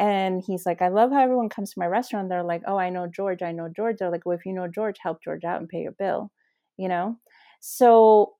[0.00, 2.30] And he's like, I love how everyone comes to my restaurant.
[2.30, 3.42] They're like, oh, I know George.
[3.42, 3.98] I know George.
[3.98, 6.32] They're like, well, if you know George, help George out and pay your bill,
[6.78, 7.18] you know?
[7.60, 8.32] So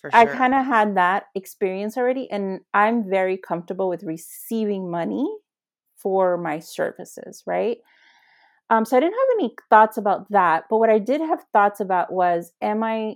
[0.00, 0.10] sure.
[0.14, 2.30] I kind of had that experience already.
[2.30, 5.28] And I'm very comfortable with receiving money
[5.96, 7.78] for my services, right?
[8.70, 10.66] Um, so I didn't have any thoughts about that.
[10.70, 13.14] But what I did have thoughts about was, am I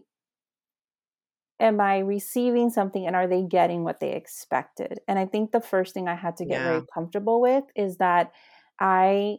[1.62, 5.00] am I receiving something and are they getting what they expected?
[5.06, 6.64] And I think the first thing I had to get yeah.
[6.64, 8.32] very comfortable with is that
[8.80, 9.36] I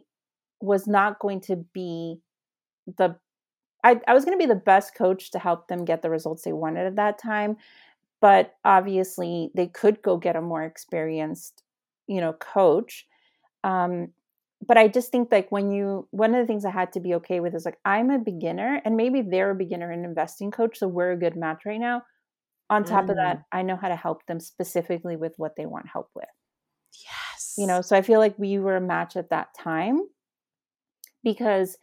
[0.60, 2.20] was not going to be
[2.96, 3.16] the
[3.84, 6.42] I, I was going to be the best coach to help them get the results
[6.42, 7.58] they wanted at that time.
[8.22, 11.62] But obviously, they could go get a more experienced,
[12.06, 13.06] you know, coach.
[13.62, 14.08] Um,
[14.66, 17.14] but I just think like when you one of the things I had to be
[17.16, 20.78] okay with is like I'm a beginner and maybe they're a beginner and investing coach,
[20.78, 22.02] so we're a good match right now.
[22.70, 23.10] On top mm.
[23.10, 23.44] of that, mm.
[23.52, 26.28] I know how to help them specifically with what they want help with.
[26.92, 27.54] Yes.
[27.58, 30.00] You know, so I feel like we were a match at that time
[31.22, 31.76] because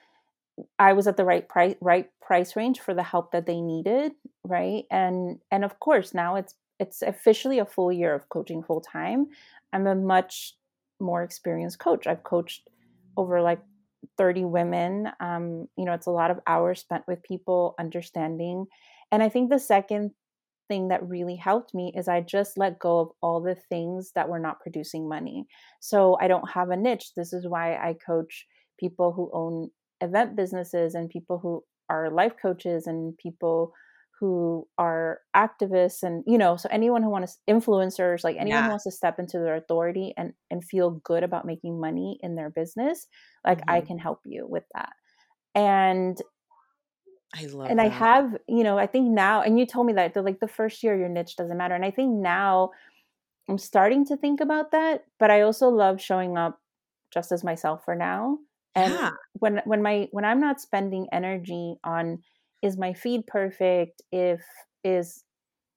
[0.80, 4.14] I was at the right price right price range for the help that they needed,
[4.44, 4.84] right?
[4.92, 9.28] And and of course, now it's it's officially a full year of coaching full time.
[9.74, 10.56] I'm a much
[11.00, 12.08] more experienced coach.
[12.08, 12.70] I've coached
[13.18, 13.60] over like
[14.18, 15.10] 30 women.
[15.20, 18.66] Um, you know, it's a lot of hours spent with people understanding.
[19.12, 20.12] And I think the second
[20.72, 24.30] thing that really helped me is I just let go of all the things that
[24.30, 25.46] were not producing money.
[25.82, 27.12] So I don't have a niche.
[27.18, 28.48] This is why I coach
[28.80, 33.74] people who own event businesses and people who are life coaches and people
[34.18, 38.64] who are activists and you know so anyone who wants influencers like anyone yeah.
[38.64, 42.36] who wants to step into their authority and and feel good about making money in
[42.36, 43.08] their business
[43.44, 43.72] like mm-hmm.
[43.78, 44.94] i can help you with that
[45.56, 46.22] and
[47.34, 47.86] I love and that.
[47.86, 50.84] I have, you know, I think now, and you told me that like the first
[50.84, 51.76] year your niche doesn't matter.
[51.76, 52.72] And I think now
[53.50, 56.60] I'm starting to think about that, but I also love showing up
[57.14, 58.40] just as myself for now.
[58.76, 59.12] And yeah.
[59.34, 62.20] when when my when I'm not spending energy on
[62.62, 64.42] is my feed perfect if
[64.84, 65.24] is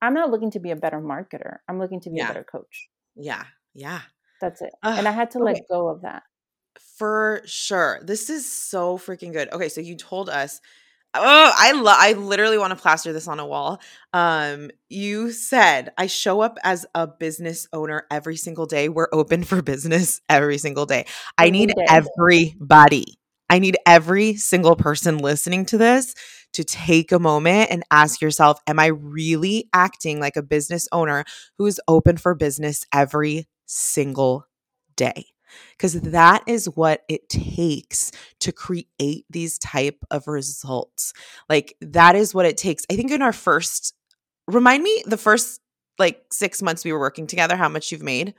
[0.03, 2.25] i'm not looking to be a better marketer i'm looking to be yeah.
[2.25, 4.01] a better coach yeah yeah
[4.41, 5.55] that's it uh, and i had to okay.
[5.55, 6.23] let go of that
[6.99, 10.61] for sure this is so freaking good okay so you told us
[11.15, 13.81] oh i love i literally want to plaster this on a wall.
[14.13, 18.89] Um you said i show up as a business owner every single day.
[18.89, 21.07] We're open for business every single day.
[21.39, 23.19] I need everybody.
[23.51, 26.15] I need every single person listening to this
[26.55, 31.25] to take a moment and ask yourself, Am I really acting like a business owner
[31.59, 34.47] who is open for business every single
[34.97, 35.34] day?
[35.73, 41.13] Because that is what it takes to create these type of results.
[41.49, 42.85] Like that is what it takes.
[42.91, 43.95] I think in our first,
[44.47, 45.61] remind me the first
[45.99, 48.35] like six months we were working together, how much you've made?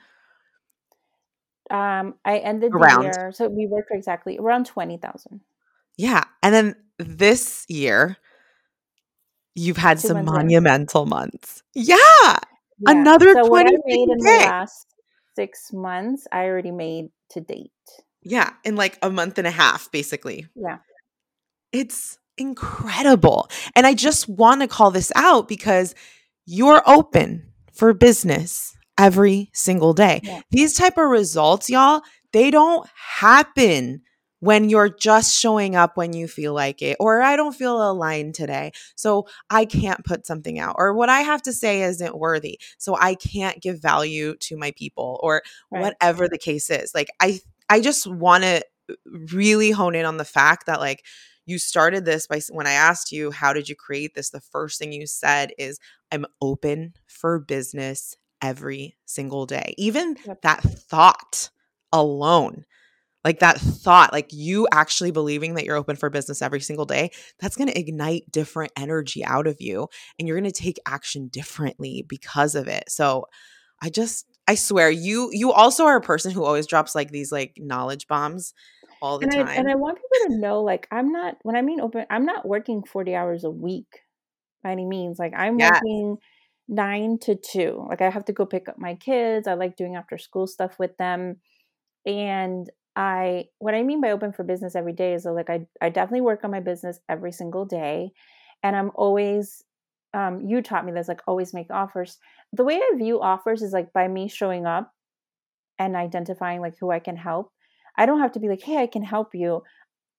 [1.71, 3.01] Um, I ended around.
[3.01, 5.41] the year, so we worked for exactly around twenty thousand.
[5.97, 6.23] Yeah.
[6.43, 8.17] And then this year,
[9.56, 11.63] you've had Two some months monumental months.
[11.73, 11.95] Yeah.
[11.97, 12.38] yeah.
[12.86, 14.94] Another so 20 what I made in the last
[15.36, 17.71] six months, I already made to date.
[18.21, 18.54] Yeah.
[18.63, 20.48] In like a month and a half, basically.
[20.56, 20.78] Yeah.
[21.71, 23.50] It's incredible.
[23.76, 25.93] And I just want to call this out because
[26.45, 30.21] you're open for business every single day.
[30.24, 30.41] Yeah.
[30.52, 32.02] These type of results, y'all,
[32.34, 34.02] they don't happen
[34.45, 38.36] when you're just showing up when you feel like it, or I don't feel aligned
[38.36, 42.60] today, so I can't put something out, or what I have to say isn't worthy,
[42.77, 45.81] so I can't give value to my people, or right.
[45.81, 46.93] whatever the case is.
[46.93, 48.62] Like, I, I just want to
[49.34, 51.03] really hone in on the fact that, like,
[51.47, 54.29] you started this by when I asked you, how did you create this?
[54.29, 55.79] The first thing you said is,
[56.12, 59.73] I'm open for business every single day.
[59.77, 61.49] Even that thought
[61.91, 62.65] alone
[63.25, 67.11] like that thought, like you actually believing that you're open for business every single day,
[67.39, 71.27] that's going to ignite different energy out of you and you're going to take action
[71.27, 72.85] differently because of it.
[72.88, 73.25] So
[73.81, 77.31] I just I swear you you also are a person who always drops like these
[77.31, 78.53] like knowledge bombs
[79.01, 79.47] all the and time.
[79.47, 82.25] I, and I want people to know, like, I'm not when I mean open, I'm
[82.25, 84.01] not working 40 hours a week
[84.63, 85.19] by any means.
[85.19, 85.81] Like, I'm Yes.
[85.81, 86.17] working
[86.67, 87.85] nine to two.
[87.89, 89.47] Like, I have to go pick up my kids.
[89.47, 91.38] I like doing after school stuff with them,
[92.05, 95.67] and I what I mean by open for business every day is that, like I
[95.81, 98.12] I definitely work on my business every single day,
[98.63, 99.63] and I'm always
[100.13, 102.17] um, you taught me this like always make offers.
[102.53, 104.93] The way I view offers is like by me showing up
[105.79, 107.51] and identifying like who I can help.
[107.97, 109.63] I don't have to be like, hey, I can help you.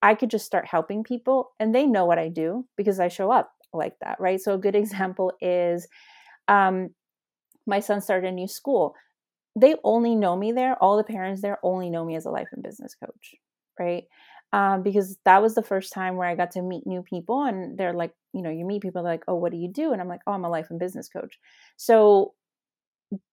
[0.03, 3.31] I could just start helping people and they know what I do because I show
[3.33, 4.41] up like that, right?
[4.41, 5.89] So a good example is
[6.49, 6.91] um,
[7.67, 8.95] my son started a new school.
[9.57, 12.49] They only know me there, all the parents there only know me as a life
[12.53, 13.35] and business coach,
[13.81, 14.05] right?
[14.53, 17.77] Um, because that was the first time where I got to meet new people and
[17.79, 19.93] they're like, you know, you meet people like, oh, what do you do?
[19.93, 21.39] And I'm like, oh, I'm a life and business coach.
[21.77, 22.35] So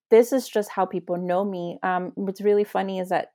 [0.10, 1.80] this is just how people know me.
[1.84, 3.30] Um, what's really funny is that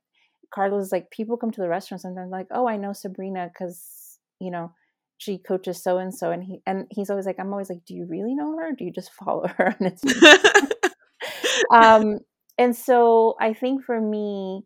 [0.53, 4.17] Carlos is like people come to the restaurant sometimes like, oh, I know Sabrina because
[4.39, 4.71] you know
[5.17, 7.93] she coaches so and so, and he and he's always like, I'm always like, do
[7.93, 8.71] you really know her?
[8.71, 10.71] Do you just follow her on Instagram?
[11.73, 12.19] um,
[12.59, 14.65] and so I think for me,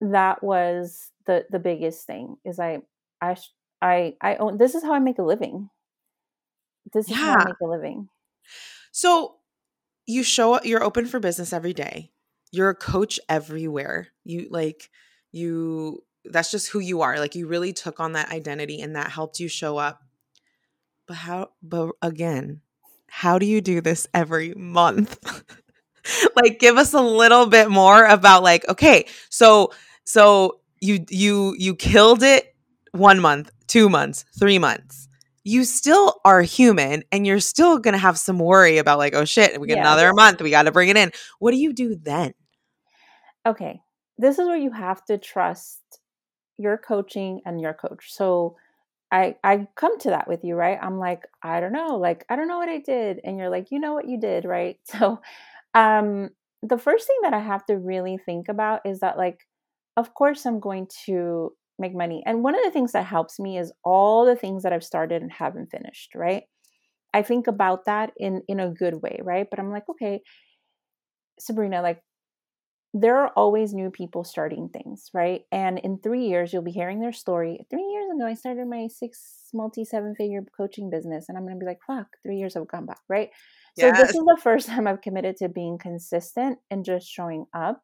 [0.00, 2.80] that was the the biggest thing is I
[3.20, 3.36] I
[3.82, 5.70] I I own this is how I make a living.
[6.92, 7.44] This is how I Yeah.
[7.44, 8.08] make a living.
[8.92, 9.36] So
[10.06, 12.12] you show up, you're open for business every day.
[12.52, 14.08] You're a coach everywhere.
[14.24, 14.90] You like,
[15.32, 17.18] you, that's just who you are.
[17.20, 20.02] Like, you really took on that identity and that helped you show up.
[21.06, 22.62] But how, but again,
[23.08, 25.18] how do you do this every month?
[26.36, 29.72] like, give us a little bit more about, like, okay, so,
[30.04, 32.54] so you, you, you killed it
[32.92, 35.08] one month, two months, three months
[35.48, 39.24] you still are human and you're still going to have some worry about like oh
[39.24, 39.82] shit we get Yeah.
[39.82, 42.34] another month we got to bring it in what do you do then
[43.46, 43.80] okay,
[44.18, 45.80] this is where you have to trust
[46.58, 48.12] your coaching and your coach.
[48.12, 48.56] So
[49.12, 50.78] I I come to that with you, right?
[50.80, 53.70] I'm like, I don't know, like I don't know what I did and you're like,
[53.70, 54.78] you know what you did, right?
[54.86, 55.20] So
[55.76, 56.30] um
[56.64, 59.40] the first thing that I have to really think about is that like
[59.98, 62.22] of course I'm going to make money.
[62.26, 65.22] And one of the things that helps me is all the things that I've started
[65.22, 66.44] and haven't finished, right?
[67.14, 69.48] I think about that in in a good way, right?
[69.50, 70.22] But I'm like, okay,
[71.38, 72.02] Sabrina, like
[72.94, 75.42] there are always new people starting things, right?
[75.52, 77.66] And in three years, you'll be hearing their story.
[77.70, 81.56] Three years ago, I started my six multi seven figure coaching business, and I'm to
[81.56, 83.30] be like, fuck, three years have gone by, right?
[83.78, 87.82] So this is the first time I've committed to being consistent and just showing up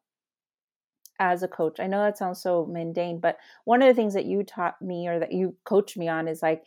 [1.19, 1.79] as a coach.
[1.79, 5.07] I know that sounds so mundane, but one of the things that you taught me
[5.07, 6.63] or that you coached me on is like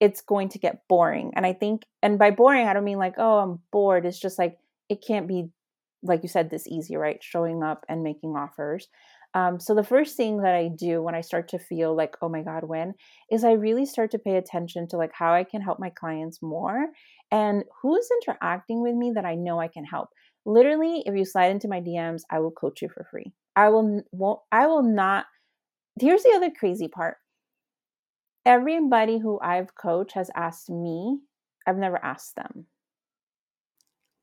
[0.00, 1.32] it's going to get boring.
[1.36, 4.06] And I think and by boring I don't mean like, oh, I'm bored.
[4.06, 5.50] It's just like it can't be
[6.02, 7.22] like you said this easy, right?
[7.22, 8.88] Showing up and making offers.
[9.34, 12.28] Um, so the first thing that I do when I start to feel like, oh
[12.28, 12.94] my God, when
[13.30, 16.42] is I really start to pay attention to like how I can help my clients
[16.42, 16.86] more
[17.30, 20.08] and who's interacting with me that I know I can help.
[20.44, 23.32] Literally, if you slide into my DMs, I will coach you for free.
[23.54, 25.26] I will won't I will not
[26.00, 27.16] here's the other crazy part.
[28.44, 31.20] Everybody who I've coached has asked me.
[31.66, 32.66] I've never asked them.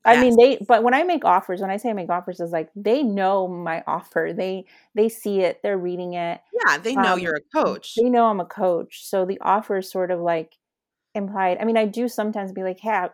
[0.07, 2.51] I mean they but when I make offers, when I say I make offers is
[2.51, 4.33] like they know my offer.
[4.35, 4.65] They
[4.95, 6.41] they see it, they're reading it.
[6.51, 9.05] yeah they know Um, you're a coach They know I'm a coach.
[9.05, 10.55] So the offer is sort of like
[11.15, 11.57] implied.
[11.59, 13.09] I mean, I do sometimes be like, "Hey, I,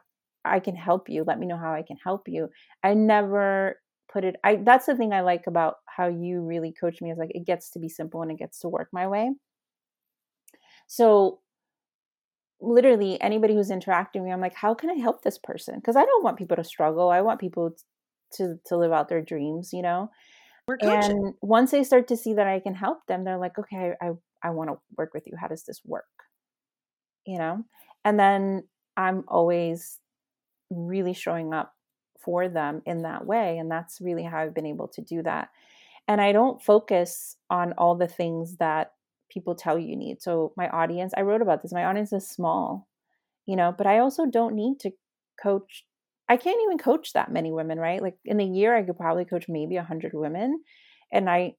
[0.46, 1.24] I can help you.
[1.26, 2.50] Let me know how I can help you."
[2.84, 7.02] I never put it I that's the thing I like about how you really coach
[7.02, 9.32] me is like it gets to be simple and it gets to work my way.
[10.88, 11.40] So
[12.64, 15.96] literally anybody who's interacting with me, I'm like, "How can I help this person?" Because
[15.96, 17.10] I don't want people to struggle.
[17.10, 17.76] I want people
[18.36, 20.10] to to live out their dreams, you know?
[20.82, 24.12] And once they start to see that I can help them, they're like, okay, I,
[24.42, 25.34] I want to work with you.
[25.40, 26.06] How does this work?
[27.26, 27.64] You know?
[28.06, 28.64] And then
[28.98, 30.00] I'm always
[30.70, 31.74] really showing up
[32.24, 33.58] for them in that way.
[33.58, 35.50] And that's really how I've been able to do that.
[36.08, 38.94] And I don't focus on all the things that
[39.34, 40.22] people tell you need.
[40.22, 42.88] So my audience, I wrote about this, my audience is small,
[43.46, 44.92] you know, but I also don't need to
[45.42, 45.86] coach
[46.30, 48.02] I can't even coach that many women, right?
[48.02, 50.62] Like in a year I could probably coach maybe a 100 women
[51.12, 51.56] and I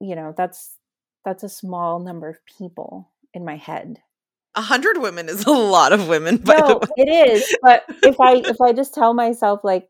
[0.00, 0.76] you know, that's
[1.24, 3.98] that's a small number of people in my head.
[4.54, 8.60] a hundred women is a lot of women no, it is, but if I if
[8.60, 9.88] I just tell myself like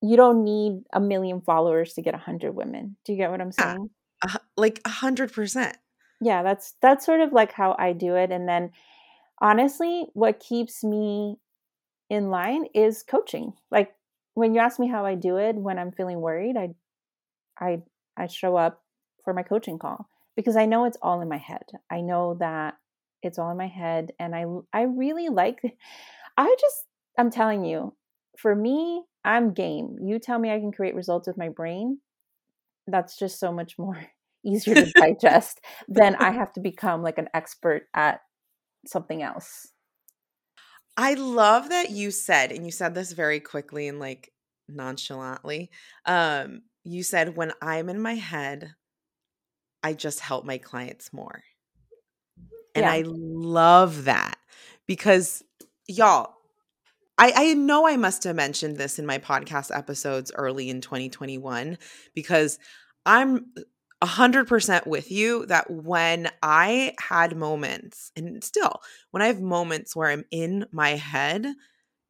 [0.00, 2.96] you don't need a million followers to get a 100 women.
[3.04, 3.90] Do you get what I'm saying?
[4.24, 5.76] Hu- like a hundred percent
[6.20, 8.70] yeah that's that's sort of like how i do it and then
[9.40, 11.36] honestly what keeps me
[12.10, 13.94] in line is coaching like
[14.34, 16.68] when you ask me how i do it when i'm feeling worried i
[17.60, 17.78] i
[18.16, 18.82] i show up
[19.24, 20.08] for my coaching call
[20.38, 21.64] because I know it's all in my head.
[21.90, 22.76] I know that
[23.24, 25.60] it's all in my head and I I really like
[26.38, 26.84] I just
[27.18, 27.94] I'm telling you,
[28.38, 29.96] for me, I'm game.
[30.00, 31.98] You tell me I can create results with my brain.
[32.86, 34.06] That's just so much more
[34.44, 38.20] easier to digest than I have to become like an expert at
[38.86, 39.68] something else.
[40.96, 44.32] I love that you said, and you said this very quickly and like
[44.68, 45.70] nonchalantly.
[46.04, 48.74] Um, you said, when I'm in my head,
[49.82, 51.42] I just help my clients more.
[52.74, 52.92] And yeah.
[52.92, 54.38] I love that
[54.86, 55.42] because
[55.86, 56.34] y'all,
[57.16, 61.78] I, I know I must have mentioned this in my podcast episodes early in 2021
[62.14, 62.58] because
[63.04, 63.46] I'm
[64.02, 68.80] 100% with you that when I had moments, and still,
[69.10, 71.46] when I have moments where I'm in my head,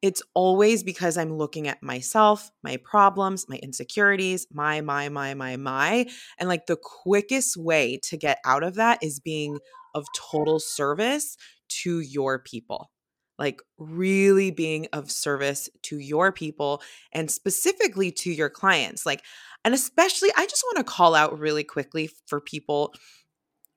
[0.01, 5.57] it's always because I'm looking at myself, my problems, my insecurities, my, my, my, my,
[5.57, 6.07] my.
[6.39, 9.59] And like the quickest way to get out of that is being
[9.95, 11.36] of total service
[11.68, 12.91] to your people.
[13.39, 16.82] Like really being of service to your people
[17.12, 19.07] and specifically to your clients.
[19.07, 19.22] Like,
[19.64, 22.95] and especially, I just want to call out really quickly for people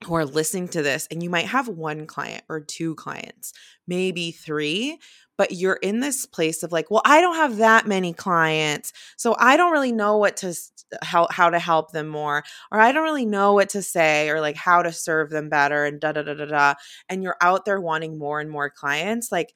[0.05, 3.53] who are listening to this, and you might have one client or two clients,
[3.87, 4.99] maybe three,
[5.37, 9.35] but you're in this place of like, well, I don't have that many clients, so
[9.39, 10.55] I don't really know what to
[11.01, 14.41] how how to help them more, or I don't really know what to say, or
[14.41, 16.73] like how to serve them better, and da da da da da.
[17.09, 19.53] And you're out there wanting more and more clients, like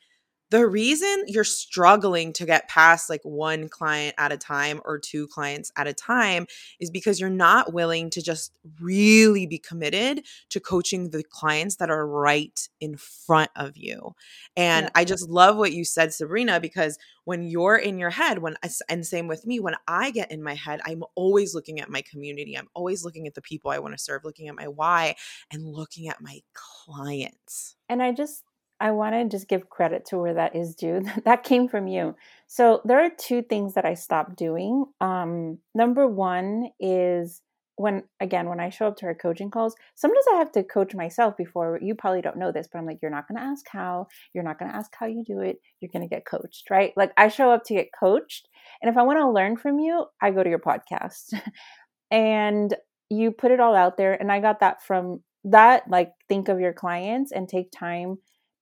[0.51, 5.27] the reason you're struggling to get past like one client at a time or two
[5.27, 6.45] clients at a time
[6.79, 11.89] is because you're not willing to just really be committed to coaching the clients that
[11.89, 14.13] are right in front of you.
[14.55, 14.91] And yeah.
[14.93, 18.55] I just love what you said, Sabrina, because when you're in your head, when
[18.87, 22.03] and same with me, when I get in my head, I'm always looking at my
[22.03, 22.55] community.
[22.55, 25.15] I'm always looking at the people I want to serve, looking at my why,
[25.51, 27.75] and looking at my clients.
[27.89, 28.43] And I just
[28.79, 31.05] I want to just give credit to where that is due.
[31.25, 32.15] that came from you.
[32.47, 34.85] So there are two things that I stopped doing.
[35.01, 37.41] Um, number one is
[37.77, 40.95] when again when I show up to our coaching calls, sometimes I have to coach
[40.95, 41.79] myself before.
[41.81, 44.07] You probably don't know this, but I'm like, you're not going to ask how.
[44.33, 45.57] You're not going to ask how you do it.
[45.79, 46.93] You're going to get coached, right?
[46.95, 48.47] Like I show up to get coached,
[48.81, 51.33] and if I want to learn from you, I go to your podcast,
[52.11, 52.73] and
[53.09, 54.13] you put it all out there.
[54.13, 55.89] And I got that from that.
[55.89, 58.17] Like think of your clients and take time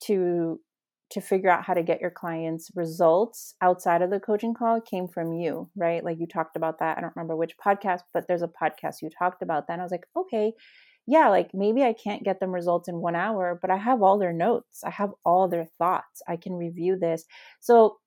[0.06, 0.60] to
[1.12, 5.08] to figure out how to get your clients results outside of the coaching call came
[5.08, 6.04] from you, right?
[6.04, 6.98] Like you talked about that.
[6.98, 9.74] I don't remember which podcast, but there's a podcast you talked about that.
[9.74, 10.54] And I was like, okay,
[11.06, 14.18] yeah, like maybe I can't get them results in one hour, but I have all
[14.18, 14.84] their notes.
[14.84, 16.24] I have all their thoughts.
[16.28, 17.26] I can review this.
[17.60, 17.98] So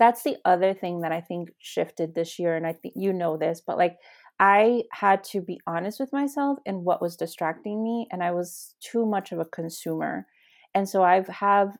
[0.00, 2.56] that's the other thing that I think shifted this year.
[2.56, 3.98] And I think you know this, but like
[4.40, 8.08] I had to be honest with myself and what was distracting me.
[8.10, 10.26] And I was too much of a consumer
[10.74, 11.76] and so I've have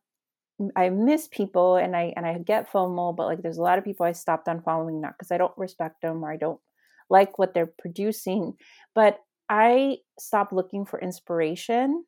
[0.76, 3.84] I miss people and I and I get FOMO, but like there's a lot of
[3.84, 6.60] people I stopped on following not because I don't respect them or I don't
[7.08, 8.54] like what they're producing,
[8.94, 9.18] but
[9.48, 12.04] I stopped looking for inspiration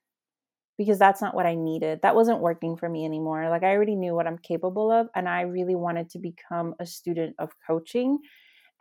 [0.79, 2.01] because that's not what I needed.
[2.03, 3.49] That wasn't working for me anymore.
[3.49, 6.87] Like I already knew what I'm capable of and I really wanted to become a
[6.87, 8.19] student of coaching.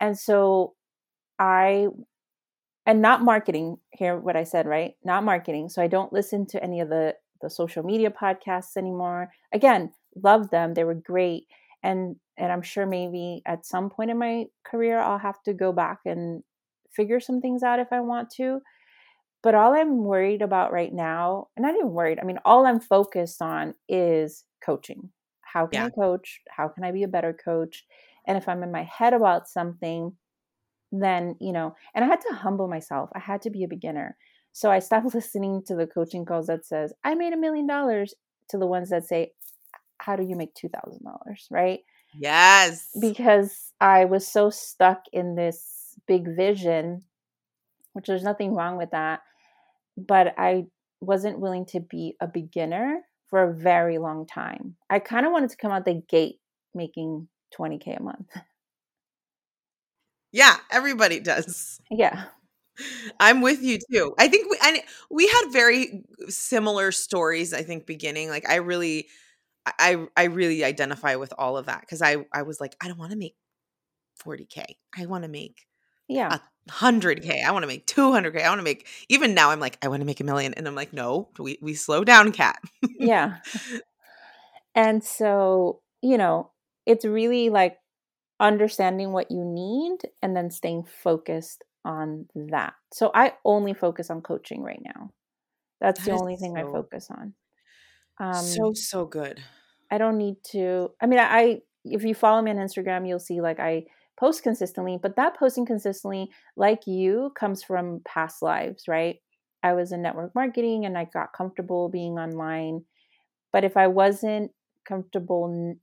[0.00, 0.74] And so
[1.38, 1.88] I
[2.84, 4.94] and not marketing, hear what I said, right?
[5.04, 5.68] Not marketing.
[5.68, 9.30] So I don't listen to any of the the social media podcasts anymore.
[9.52, 10.74] Again, love them.
[10.74, 11.46] They were great.
[11.82, 15.72] And and I'm sure maybe at some point in my career I'll have to go
[15.72, 16.42] back and
[16.90, 18.60] figure some things out if I want to.
[19.42, 22.78] But all I'm worried about right now, and not even worried, I mean, all I'm
[22.78, 25.10] focused on is coaching.
[25.40, 25.86] How can yeah.
[25.86, 26.40] I coach?
[26.48, 27.84] How can I be a better coach?
[28.26, 30.12] And if I'm in my head about something,
[30.92, 33.10] then, you know, and I had to humble myself.
[33.14, 34.16] I had to be a beginner.
[34.52, 38.14] So I stopped listening to the coaching calls that says, I made a million dollars
[38.50, 39.32] to the ones that say,
[39.98, 41.00] how do you make $2,000?
[41.50, 41.80] Right.
[42.18, 42.88] Yes.
[43.00, 47.04] Because I was so stuck in this big vision,
[47.92, 49.20] which there's nothing wrong with that.
[49.96, 50.66] But I
[51.00, 54.76] wasn't willing to be a beginner for a very long time.
[54.90, 56.40] I kind of wanted to come out the gate
[56.74, 57.28] making
[57.58, 58.28] 20K a month.
[60.32, 61.80] Yeah, everybody does.
[61.90, 62.24] Yeah.
[63.20, 64.14] I'm with you too.
[64.18, 64.78] I think we and
[65.10, 67.52] we had very similar stories.
[67.52, 69.08] I think beginning like I really,
[69.66, 72.98] I I really identify with all of that because I I was like I don't
[72.98, 73.36] want to make
[74.24, 74.64] 40k.
[74.98, 75.66] I want to make
[76.08, 76.38] yeah
[76.70, 77.44] 100k.
[77.44, 78.42] I want to make 200k.
[78.42, 79.50] I want to make even now.
[79.50, 82.04] I'm like I want to make a million, and I'm like no, we we slow
[82.04, 82.58] down, Kat.
[82.98, 83.38] yeah.
[84.74, 86.50] And so you know
[86.86, 87.76] it's really like
[88.40, 92.74] understanding what you need and then staying focused on that.
[92.92, 95.12] So I only focus on coaching right now.
[95.80, 97.34] That's That the only thing I focus on.
[98.30, 99.44] so Um, so good.
[99.90, 100.90] I don't need to.
[101.00, 103.84] I mean, I if you follow me on Instagram, you'll see like I
[104.18, 109.16] post consistently, but that posting consistently, like you, comes from past lives, right?
[109.62, 112.84] I was in network marketing and I got comfortable being online.
[113.52, 114.52] But if I wasn't
[114.86, 115.76] comfortable,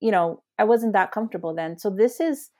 [0.00, 1.78] you know, I wasn't that comfortable then.
[1.78, 2.50] So this is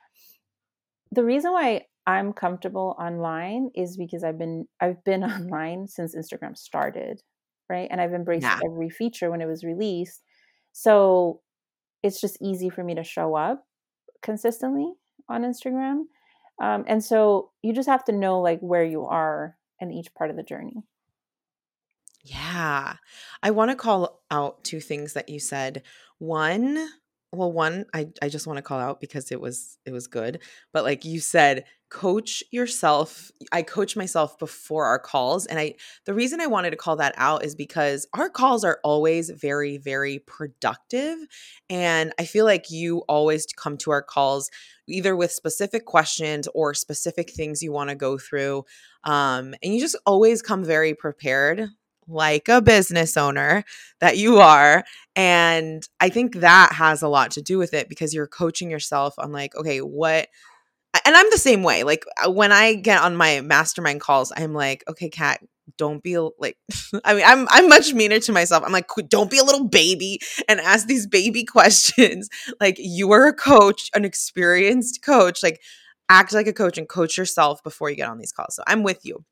[1.11, 6.57] the reason why I'm comfortable online is because I've been I've been online since Instagram
[6.57, 7.21] started,
[7.69, 7.87] right?
[7.91, 8.59] And I've embraced Yeah.
[8.63, 10.23] every feature when it was released.
[10.73, 11.41] So
[12.03, 13.67] it's just easy for me to show up
[14.21, 14.93] consistently
[15.29, 16.05] on Instagram.
[16.61, 20.29] Um, and so you just have to know like where you are in each part
[20.31, 20.83] of the journey.
[22.23, 22.97] Yeah.
[23.41, 25.83] I want to call out two things that you said.
[26.19, 26.75] One,
[27.33, 30.41] well, one, I, I just want to call out because it was it was good.
[30.71, 33.31] But like you said, coach yourself.
[33.51, 35.45] I coach myself before our calls.
[35.45, 35.75] And I
[36.05, 39.77] the reason I wanted to call that out is because our calls are always very,
[39.77, 41.19] very productive.
[41.69, 44.49] And I feel like you always come to our calls
[44.87, 48.65] either with specific questions or specific things you want to go through.
[49.03, 51.67] Um, and you just always come very prepared
[52.07, 53.63] like a business owner
[54.01, 54.83] that you are.
[55.15, 59.13] And I think that has a lot to do with it because you're coaching yourself
[59.17, 60.27] on, like, okay, what,
[61.05, 61.83] and I'm the same way.
[61.83, 65.41] Like, uh, when I get on my mastermind calls, I'm like, okay, Kat,
[65.77, 66.57] don't be like
[67.05, 70.19] i mean i'm i'm much meaner to myself i'm like don't be a little baby
[70.49, 72.27] and ask these baby questions
[72.59, 75.61] like you are a coach an experienced coach like
[76.09, 78.83] act like a coach and coach yourself before you get on these calls so i'm
[78.83, 79.23] with you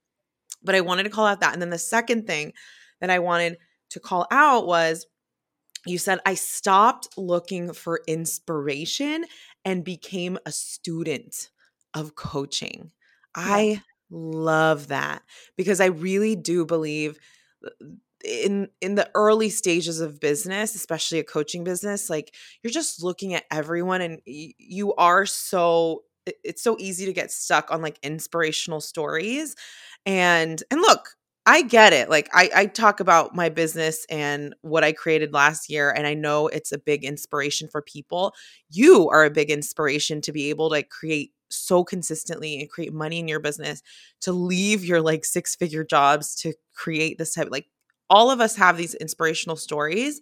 [0.63, 1.53] but I wanted to call out that.
[1.53, 2.53] And then the second thing
[2.99, 3.57] that I wanted
[3.91, 5.05] to call out was
[5.85, 9.25] you said, I stopped looking for inspiration
[9.65, 11.49] and became a student
[11.93, 12.91] of coaching.
[13.37, 13.43] Yeah.
[13.43, 15.23] I love that
[15.57, 17.17] because I really do believe
[17.65, 17.69] uh,
[18.23, 23.33] in in the early stages of business especially a coaching business like you're just looking
[23.33, 26.03] at everyone and y- you are so
[26.43, 29.55] it's so easy to get stuck on like inspirational stories
[30.05, 31.15] and and look
[31.45, 35.69] i get it like i i talk about my business and what i created last
[35.69, 38.33] year and i know it's a big inspiration for people.
[38.69, 43.19] You are a big inspiration to be able to create so consistently and create money
[43.19, 43.81] in your business
[44.21, 47.67] to leave your like six figure jobs to create this type like
[48.09, 50.21] all of us have these inspirational stories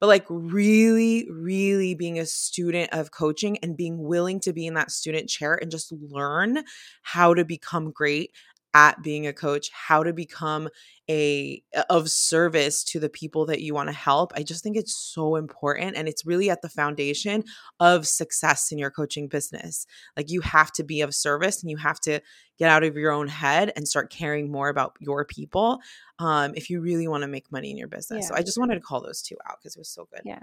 [0.00, 4.74] but like really really being a student of coaching and being willing to be in
[4.74, 6.62] that student chair and just learn
[7.02, 8.30] how to become great
[8.74, 10.68] at being a coach how to become
[11.08, 14.94] a of service to the people that you want to help i just think it's
[14.94, 17.42] so important and it's really at the foundation
[17.80, 21.76] of success in your coaching business like you have to be of service and you
[21.76, 22.20] have to
[22.60, 25.80] get out of your own head and start caring more about your people
[26.18, 28.28] um, if you really want to make money in your business.
[28.28, 30.20] So I just wanted to call those two out because it was so good.
[30.26, 30.42] Yeah.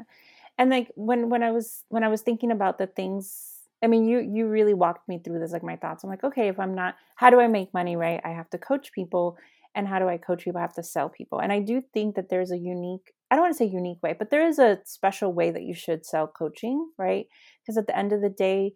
[0.57, 4.07] And like when when I was when I was thinking about the things I mean
[4.07, 6.03] you you really walked me through this like my thoughts.
[6.03, 8.21] I'm like, okay, if I'm not how do I make money, right?
[8.23, 9.37] I have to coach people
[9.75, 10.57] and how do I coach people?
[10.57, 11.39] I have to sell people.
[11.39, 14.15] And I do think that there's a unique I don't want to say unique way,
[14.17, 17.25] but there is a special way that you should sell coaching, right?
[17.61, 18.73] Because at the end of the day,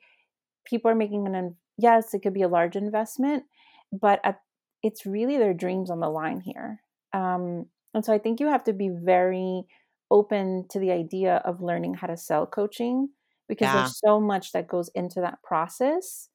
[0.65, 3.43] people are making an yes, it could be a large investment,
[3.91, 4.41] but at,
[4.83, 6.81] it's really their dreams on the line here.
[7.13, 9.63] Um, and so I think you have to be very
[10.09, 13.09] open to the idea of learning how to sell coaching
[13.47, 13.73] because Yeah.
[13.73, 16.29] there's so much that goes into that process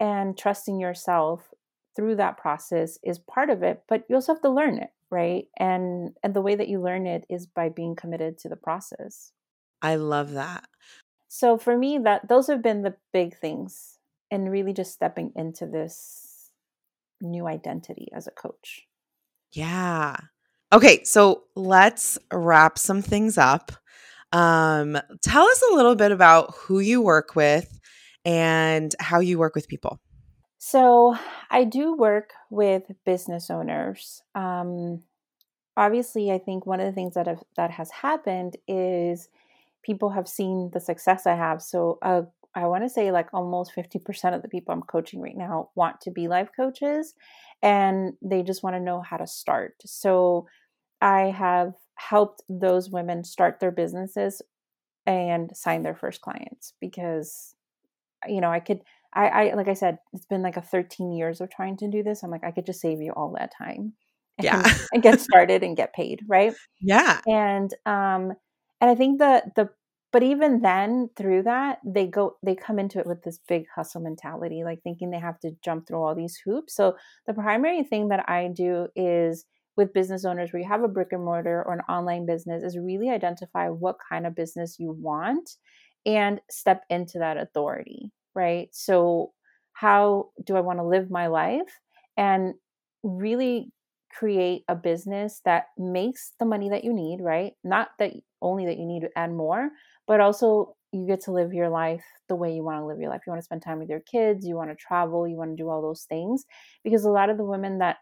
[0.00, 1.52] and trusting yourself
[1.96, 5.48] through that process is part of it but you also have to learn it right
[5.58, 9.32] and and the way that you learn it is by being committed to the process
[9.82, 10.68] I love that.
[11.28, 13.98] so for me that those have been the big things
[14.30, 16.50] and really just stepping into this
[17.20, 18.86] new identity as a coach
[19.52, 20.16] Yeah.
[20.72, 23.72] Okay, so let's wrap some things up.
[24.32, 27.80] Um, tell us a little bit about who you work with
[28.24, 30.00] and how you work with people.
[30.58, 31.16] So
[31.50, 34.22] I do work with business owners.
[34.34, 35.02] Um,
[35.76, 39.28] obviously, I think one of the things that have, that has happened is
[39.82, 41.62] people have seen the success I have.
[41.62, 42.22] So uh,
[42.54, 45.70] I want to say like almost fifty percent of the people I'm coaching right now
[45.74, 47.14] want to be life coaches,
[47.62, 49.76] and they just want to know how to start.
[49.86, 50.46] So
[51.00, 51.74] I have
[52.08, 54.42] helped those women start their businesses
[55.06, 57.54] and sign their first clients because
[58.26, 58.80] you know I could
[59.12, 62.02] I, I like I said, it's been like a 13 years of trying to do
[62.04, 62.22] this.
[62.22, 63.94] I'm like, I could just save you all that time
[64.38, 64.74] and, Yeah.
[64.92, 66.54] and get started and get paid, right?
[66.80, 67.20] Yeah.
[67.26, 68.32] And um
[68.80, 69.70] and I think the the
[70.12, 74.00] but even then through that they go they come into it with this big hustle
[74.00, 76.96] mentality like thinking they have to jump through all these hoops so
[77.26, 79.44] the primary thing that i do is
[79.76, 82.78] with business owners where you have a brick and mortar or an online business is
[82.78, 85.56] really identify what kind of business you want
[86.06, 89.32] and step into that authority right so
[89.72, 91.80] how do i want to live my life
[92.16, 92.54] and
[93.02, 93.70] really
[94.12, 98.12] create a business that makes the money that you need right not that
[98.42, 99.70] only that you need and more
[100.06, 103.10] but also you get to live your life the way you want to live your
[103.10, 103.20] life.
[103.26, 105.62] You want to spend time with your kids, you want to travel, you want to
[105.62, 106.44] do all those things.
[106.82, 107.98] Because a lot of the women that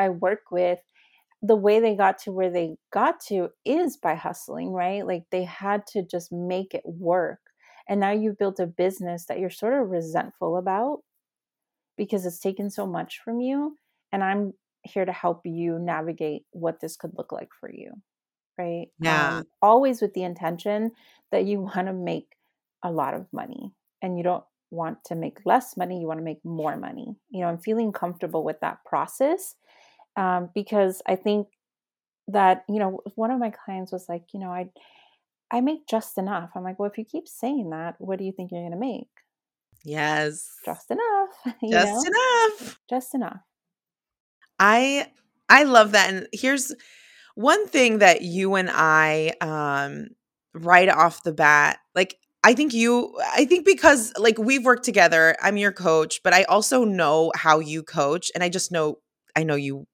[0.00, 0.78] I work with,
[1.42, 5.06] the way they got to where they got to is by hustling, right?
[5.06, 7.40] Like they had to just make it work.
[7.88, 10.98] And now you've built a business that you're sort of resentful about
[11.96, 13.76] because it's taken so much from you.
[14.12, 17.92] And I'm here to help you navigate what this could look like for you
[18.60, 18.88] right?
[19.00, 19.38] Yeah.
[19.38, 20.92] Um, always with the intention
[21.32, 22.36] that you want to make
[22.82, 23.72] a lot of money
[24.02, 27.16] and you don't want to make less money, you want to make more money.
[27.30, 29.56] You know, I'm feeling comfortable with that process
[30.16, 31.48] um, because I think
[32.28, 34.70] that, you know, one of my clients was like, you know, I,
[35.50, 36.50] I make just enough.
[36.54, 38.78] I'm like, well, if you keep saying that, what do you think you're going to
[38.78, 39.08] make?
[39.84, 40.56] Yes.
[40.64, 41.30] Just enough.
[41.70, 42.02] just know?
[42.06, 42.80] enough.
[42.88, 43.40] Just enough.
[44.58, 45.06] I
[45.48, 46.10] I love that.
[46.12, 46.72] And here's
[47.34, 50.08] one thing that you and I um
[50.52, 55.34] right off the bat, like I think you I think because like we've worked together,
[55.42, 58.98] I'm your coach, but I also know how you coach and I just know
[59.36, 59.86] I know you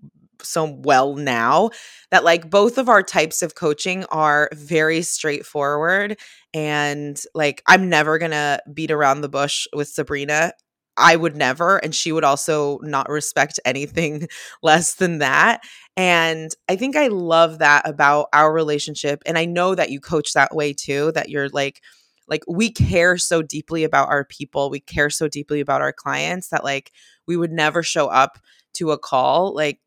[0.43, 1.71] so well now
[2.11, 6.19] that like both of our types of coaching are very straightforward
[6.55, 10.53] and like I'm never going to beat around the bush with Sabrina.
[10.99, 14.29] I would never and she would also not respect anything
[14.63, 15.63] less than that.
[15.97, 19.23] And I think I love that about our relationship.
[19.27, 21.83] And I know that you coach that way too, that you're like,
[22.29, 24.69] like we care so deeply about our people.
[24.71, 26.93] We care so deeply about our clients that like
[27.27, 28.39] we would never show up
[28.77, 29.81] to a call like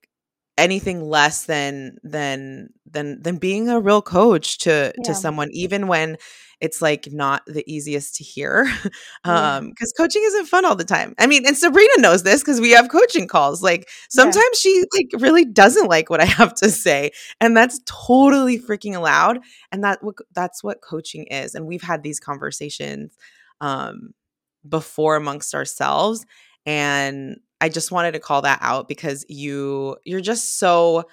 [0.59, 5.03] anything less than than than than being a real coach to yeah.
[5.03, 6.17] to someone even when
[6.59, 8.69] it's like not the easiest to hear
[9.23, 10.03] um because yeah.
[10.03, 12.89] coaching isn't fun all the time i mean and sabrina knows this because we have
[12.89, 14.71] coaching calls like sometimes yeah.
[14.71, 17.09] she like really doesn't like what i have to say
[17.39, 19.39] and that's totally freaking allowed
[19.71, 19.99] and that
[20.33, 23.15] that's what coaching is and we've had these conversations
[23.61, 24.09] um
[24.67, 26.25] before amongst ourselves
[26.65, 31.03] and i just wanted to call that out because you you're just so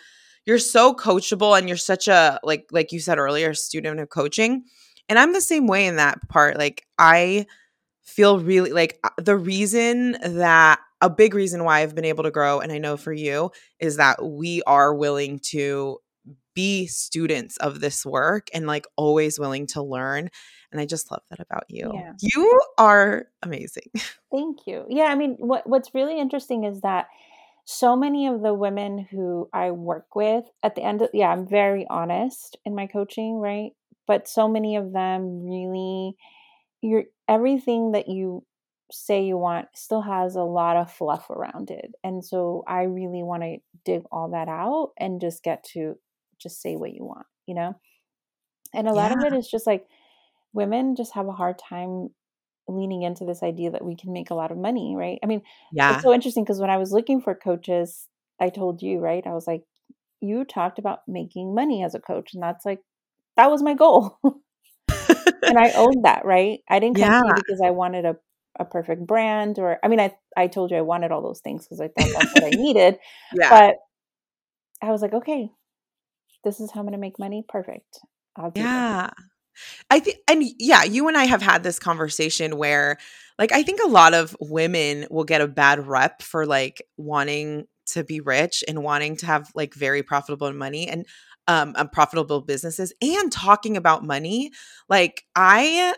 [0.44, 4.64] you're so coachable and you're such a like like you said earlier student of coaching
[5.08, 6.58] and I'm the same way in that part.
[6.58, 7.46] Like, I
[8.02, 12.30] feel really like uh, the reason that a big reason why I've been able to
[12.30, 15.98] grow, and I know for you, is that we are willing to
[16.54, 20.30] be students of this work and like always willing to learn.
[20.76, 21.90] And I just love that about you.
[21.94, 22.12] Yeah.
[22.20, 23.90] You are amazing.
[24.30, 24.84] Thank you.
[24.88, 27.06] Yeah, I mean, what what's really interesting is that
[27.64, 31.46] so many of the women who I work with at the end of yeah, I'm
[31.46, 33.72] very honest in my coaching, right?
[34.06, 36.16] but so many of them really
[36.80, 38.44] you're everything that you
[38.92, 43.22] say you want still has a lot of fluff around it and so i really
[43.22, 45.96] want to dig all that out and just get to
[46.38, 47.74] just say what you want you know
[48.72, 48.94] and a yeah.
[48.94, 49.86] lot of it is just like
[50.52, 52.08] women just have a hard time
[52.68, 55.40] leaning into this idea that we can make a lot of money right i mean
[55.72, 58.08] yeah it's so interesting because when i was looking for coaches
[58.40, 59.62] i told you right i was like
[60.20, 62.80] you talked about making money as a coach and that's like
[63.36, 64.18] that was my goal.
[64.24, 66.60] and I owned that, right?
[66.68, 67.32] I didn't come yeah.
[67.34, 68.16] because I wanted a,
[68.58, 71.64] a perfect brand or I mean I I told you I wanted all those things
[71.64, 72.98] because I thought that's what I needed.
[73.34, 73.50] Yeah.
[73.50, 73.76] But
[74.82, 75.50] I was like, okay,
[76.44, 77.44] this is how I'm gonna make money.
[77.46, 78.00] Perfect.
[78.54, 79.10] yeah.
[79.90, 82.98] I think, and yeah, you and I have had this conversation where,
[83.38, 87.66] like, I think a lot of women will get a bad rep for like wanting
[87.86, 90.88] to be rich and wanting to have like very profitable money.
[90.88, 91.06] And
[91.48, 94.50] um, um, profitable businesses and talking about money.
[94.88, 95.94] Like I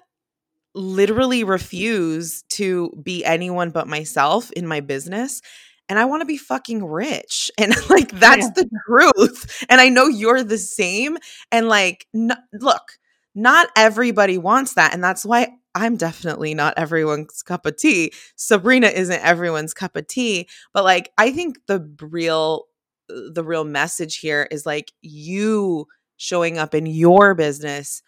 [0.75, 5.41] literally refuse to be anyone but myself in my business
[5.89, 7.51] and I want to be fucking rich.
[7.59, 8.53] And like that's yeah.
[8.55, 9.65] the truth.
[9.69, 11.17] And I know you're the same
[11.51, 12.99] and like n- look,
[13.39, 18.13] not everybody wants that and that's why I'm definitely not everyone's cup of tea.
[18.35, 22.65] Sabrina isn't everyone's cup of tea, but like I think the real
[23.11, 25.87] uh, the real message here is like you
[26.17, 28.03] showing up in your business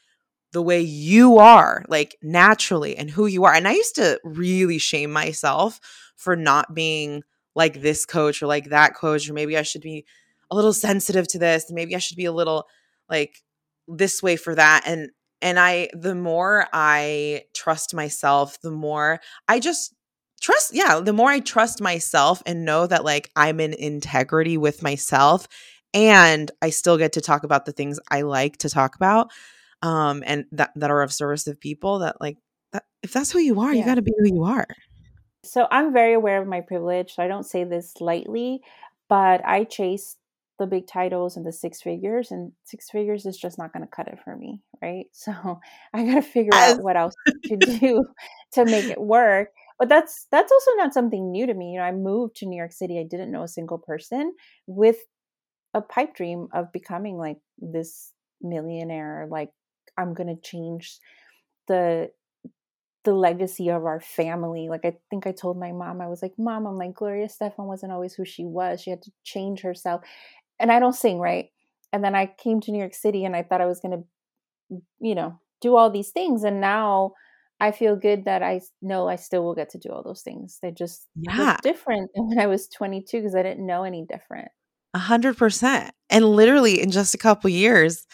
[0.53, 3.55] the way you are, like naturally, and who you are.
[3.55, 5.78] And I used to really shame myself
[6.16, 7.22] for not being
[7.55, 10.05] like this coach or like that coach, or maybe I should be
[10.51, 12.66] a little sensitive to this, maybe I should be a little
[13.09, 13.45] like
[13.87, 14.83] this way for that.
[14.87, 15.11] And
[15.43, 19.95] and I, the more I trust myself, the more I just
[20.41, 20.74] trust.
[20.74, 21.01] Yeah.
[21.01, 25.47] The more I trust myself and know that like I'm in integrity with myself
[25.93, 29.30] and I still get to talk about the things I like to talk about
[29.82, 32.36] um and that that are of service of people that like
[32.72, 33.80] that if that's who you are, yeah.
[33.80, 34.66] you got to be who you are.
[35.43, 37.14] So I'm very aware of my privilege.
[37.14, 38.61] So I don't say this lightly,
[39.09, 40.16] but I chase
[40.61, 43.90] the big titles and the six figures, and six figures is just not going to
[43.90, 45.06] cut it for me, right?
[45.14, 45.58] So
[45.94, 47.14] I got to figure out what else
[47.46, 48.04] to do
[48.52, 49.48] to make it work.
[49.78, 51.72] But that's that's also not something new to me.
[51.72, 53.00] You know, I moved to New York City.
[53.00, 54.34] I didn't know a single person
[54.66, 54.98] with
[55.72, 59.26] a pipe dream of becoming like this millionaire.
[59.30, 59.50] Like
[59.96, 60.98] I'm going to change
[61.68, 62.11] the
[63.04, 64.68] the legacy of our family.
[64.68, 67.66] Like I think I told my mom, I was like, Mom, I'm like Gloria Estefan
[67.66, 68.82] wasn't always who she was.
[68.82, 70.02] She had to change herself.
[70.61, 71.48] And I don't sing, right?
[71.92, 74.02] And then I came to New York City and I thought I was gonna,
[75.00, 76.44] you know, do all these things.
[76.44, 77.12] And now
[77.61, 80.58] I feel good that I know I still will get to do all those things.
[80.62, 81.56] They just yeah.
[81.62, 84.48] different than when I was 22 because I didn't know any different.
[84.94, 85.92] A hundred percent.
[86.08, 88.06] And literally in just a couple years,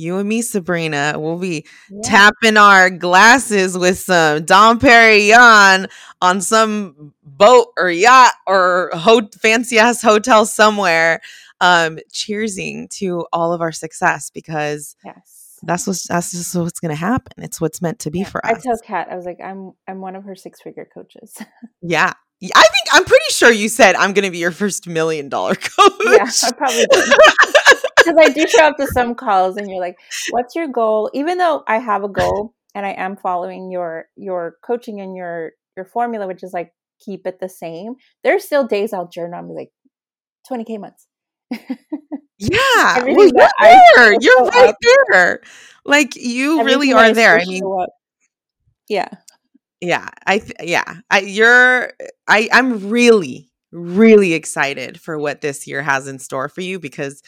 [0.00, 2.00] you and me, Sabrina, will be yeah.
[2.04, 5.90] tapping our glasses with some Dom Perignon
[6.22, 11.20] on some boat or yacht or ho- fancy ass hotel somewhere,
[11.60, 15.58] um, cheersing to all of our success because yes.
[15.62, 17.42] that's what's that's just what's gonna happen.
[17.42, 18.28] It's what's meant to be yeah.
[18.28, 18.52] for us.
[18.56, 21.36] I tell Kat, I was like, I'm I'm one of her six figure coaches.
[21.82, 22.12] yeah.
[22.42, 25.54] I think I'm pretty sure you said I'm going to be your first million dollar
[25.56, 25.92] coach.
[26.06, 27.14] Yeah, I probably did.
[27.98, 29.98] because I do show up to some calls and you're like,
[30.30, 31.10] what's your goal?
[31.12, 35.52] Even though I have a goal and I am following your your coaching and your
[35.76, 36.72] your formula, which is like
[37.04, 39.72] keep it the same, there's still days I'll journal and be like,
[40.50, 41.06] 20k months.
[41.50, 43.04] Yeah.
[43.04, 44.16] well, you're there.
[44.20, 44.76] You're right up,
[45.10, 45.40] there.
[45.84, 47.38] Like you really are there.
[47.38, 47.62] I mean
[48.88, 49.08] yeah.
[49.80, 50.08] Yeah.
[50.26, 50.96] I th- yeah.
[51.10, 51.92] I you're
[52.28, 57.22] I I'm really really excited for what this year has in store for you because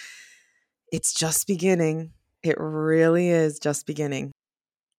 [0.90, 2.12] it's just beginning.
[2.42, 4.32] It really is just beginning.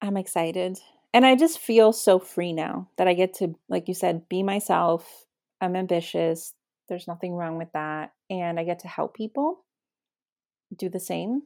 [0.02, 0.80] I'm excited.
[1.14, 4.42] And I just feel so free now that I get to, like you said, be
[4.42, 5.26] myself.
[5.62, 6.54] I'm ambitious.
[6.90, 8.14] There's nothing wrong with that.
[8.30, 9.66] And I get to help people
[10.76, 11.44] do the same.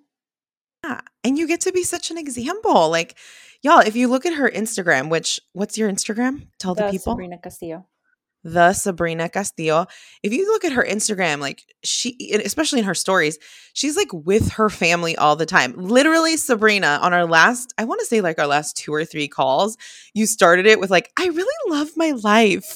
[0.83, 1.01] Yeah.
[1.23, 2.89] And you get to be such an example.
[2.89, 3.15] Like,
[3.61, 6.47] y'all, if you look at her Instagram, which, what's your Instagram?
[6.59, 7.13] Tell the, the people.
[7.13, 7.85] Sabrina Castillo
[8.47, 9.87] the Sabrina Castillo.
[10.23, 13.37] If you look at her Instagram, like she, especially in her stories,
[13.73, 15.73] she's like with her family all the time.
[15.75, 19.27] Literally, Sabrina, on our last, I want to say like our last two or three
[19.27, 19.77] calls,
[20.13, 22.73] you started it with like, I really love my life.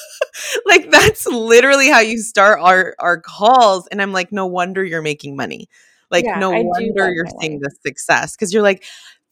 [0.66, 3.88] like that's literally how you start our our calls.
[3.88, 5.68] And I'm like, no wonder you're making money.
[6.08, 8.84] Like, yeah, no I wonder you're seeing the success because you're like,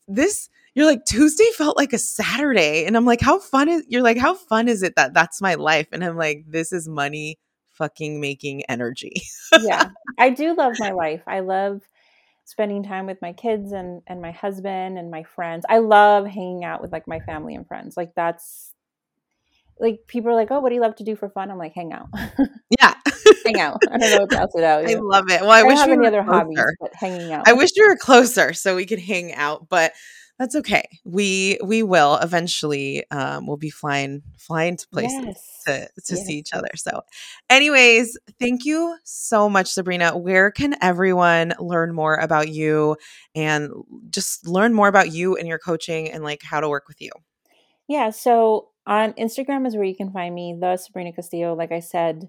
[0.09, 0.49] this
[0.79, 4.18] you're like Tuesday felt like a Saturday and I'm like how fun is you're like
[4.18, 7.39] how fun is it that that's my life and I'm like this is money
[7.79, 9.22] fucking making energy.
[9.62, 9.91] yeah.
[10.18, 11.22] I do love my life.
[11.26, 11.83] I love
[12.45, 15.64] spending time with my kids and and my husband and my friends.
[15.68, 17.97] I love hanging out with like my family and friends.
[17.97, 18.72] Like that's
[19.81, 21.74] like people are like, "Oh, what do you love to do for fun?" I'm like,
[21.74, 22.09] "Hang out."
[22.81, 22.95] Yeah.
[23.47, 23.79] hang out.
[23.91, 24.89] I don't know what else it out.
[24.89, 25.41] I love it.
[25.41, 26.39] Well, I, I wish have we any other closer.
[26.39, 27.49] hobbies, but hanging out.
[27.49, 29.93] I wish we were closer so we could hang out, but
[30.39, 30.84] that's okay.
[31.05, 35.62] We we will eventually um we'll be flying flying to places yes.
[35.66, 36.26] to to yes.
[36.26, 36.68] see each other.
[36.76, 37.03] So
[37.51, 40.16] anyways, thank you so much Sabrina.
[40.16, 42.97] Where can everyone learn more about you
[43.34, 43.70] and
[44.11, 47.11] just learn more about you and your coaching and like how to work with you?
[47.89, 51.55] Yeah, so on Instagram is where you can find me, the Sabrina Castillo.
[51.55, 52.28] Like I said,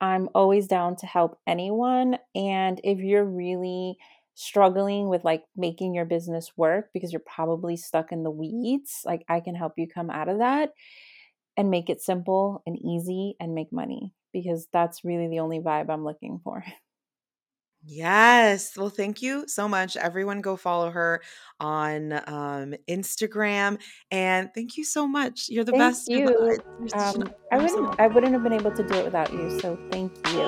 [0.00, 3.98] I'm always down to help anyone and if you're really
[4.38, 9.24] struggling with like making your business work because you're probably stuck in the weeds, like
[9.28, 10.70] I can help you come out of that
[11.56, 15.90] and make it simple and easy and make money because that's really the only vibe
[15.90, 16.64] I'm looking for.
[17.84, 18.76] Yes.
[18.76, 19.96] Well, thank you so much.
[19.96, 21.22] Everyone go follow her
[21.60, 23.78] on um, Instagram.
[24.10, 25.48] And thank you so much.
[25.48, 26.08] You're the thank best.
[26.08, 26.58] You.
[26.94, 29.58] Um, I wouldn't I wouldn't have been able to do it without you.
[29.60, 30.42] So thank you.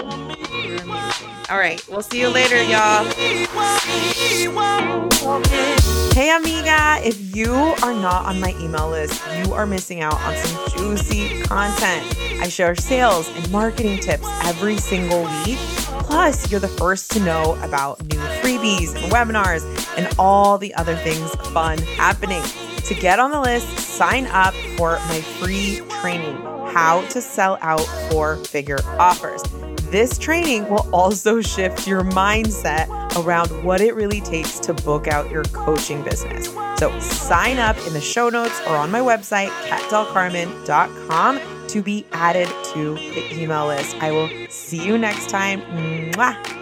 [1.50, 1.84] All right.
[1.88, 3.04] We'll see you later, y'all.
[6.14, 10.36] Hey amiga, if you are not on my email list, you are missing out on
[10.36, 12.16] some juicy content.
[12.40, 15.58] I share sales and marketing tips every single week
[16.10, 19.62] Plus, you're the first to know about new freebies and webinars
[19.96, 22.42] and all the other things fun happening.
[22.86, 26.34] To get on the list, sign up for my free training
[26.74, 29.40] How to Sell Out Four Figure Offers.
[29.90, 32.88] This training will also shift your mindset
[33.24, 36.52] around what it really takes to book out your coaching business.
[36.76, 41.38] So sign up in the show notes or on my website, catdelcarmen.com
[41.72, 43.96] to be added to the email list.
[44.00, 45.62] I will see you next time.
[46.12, 46.59] Mwah.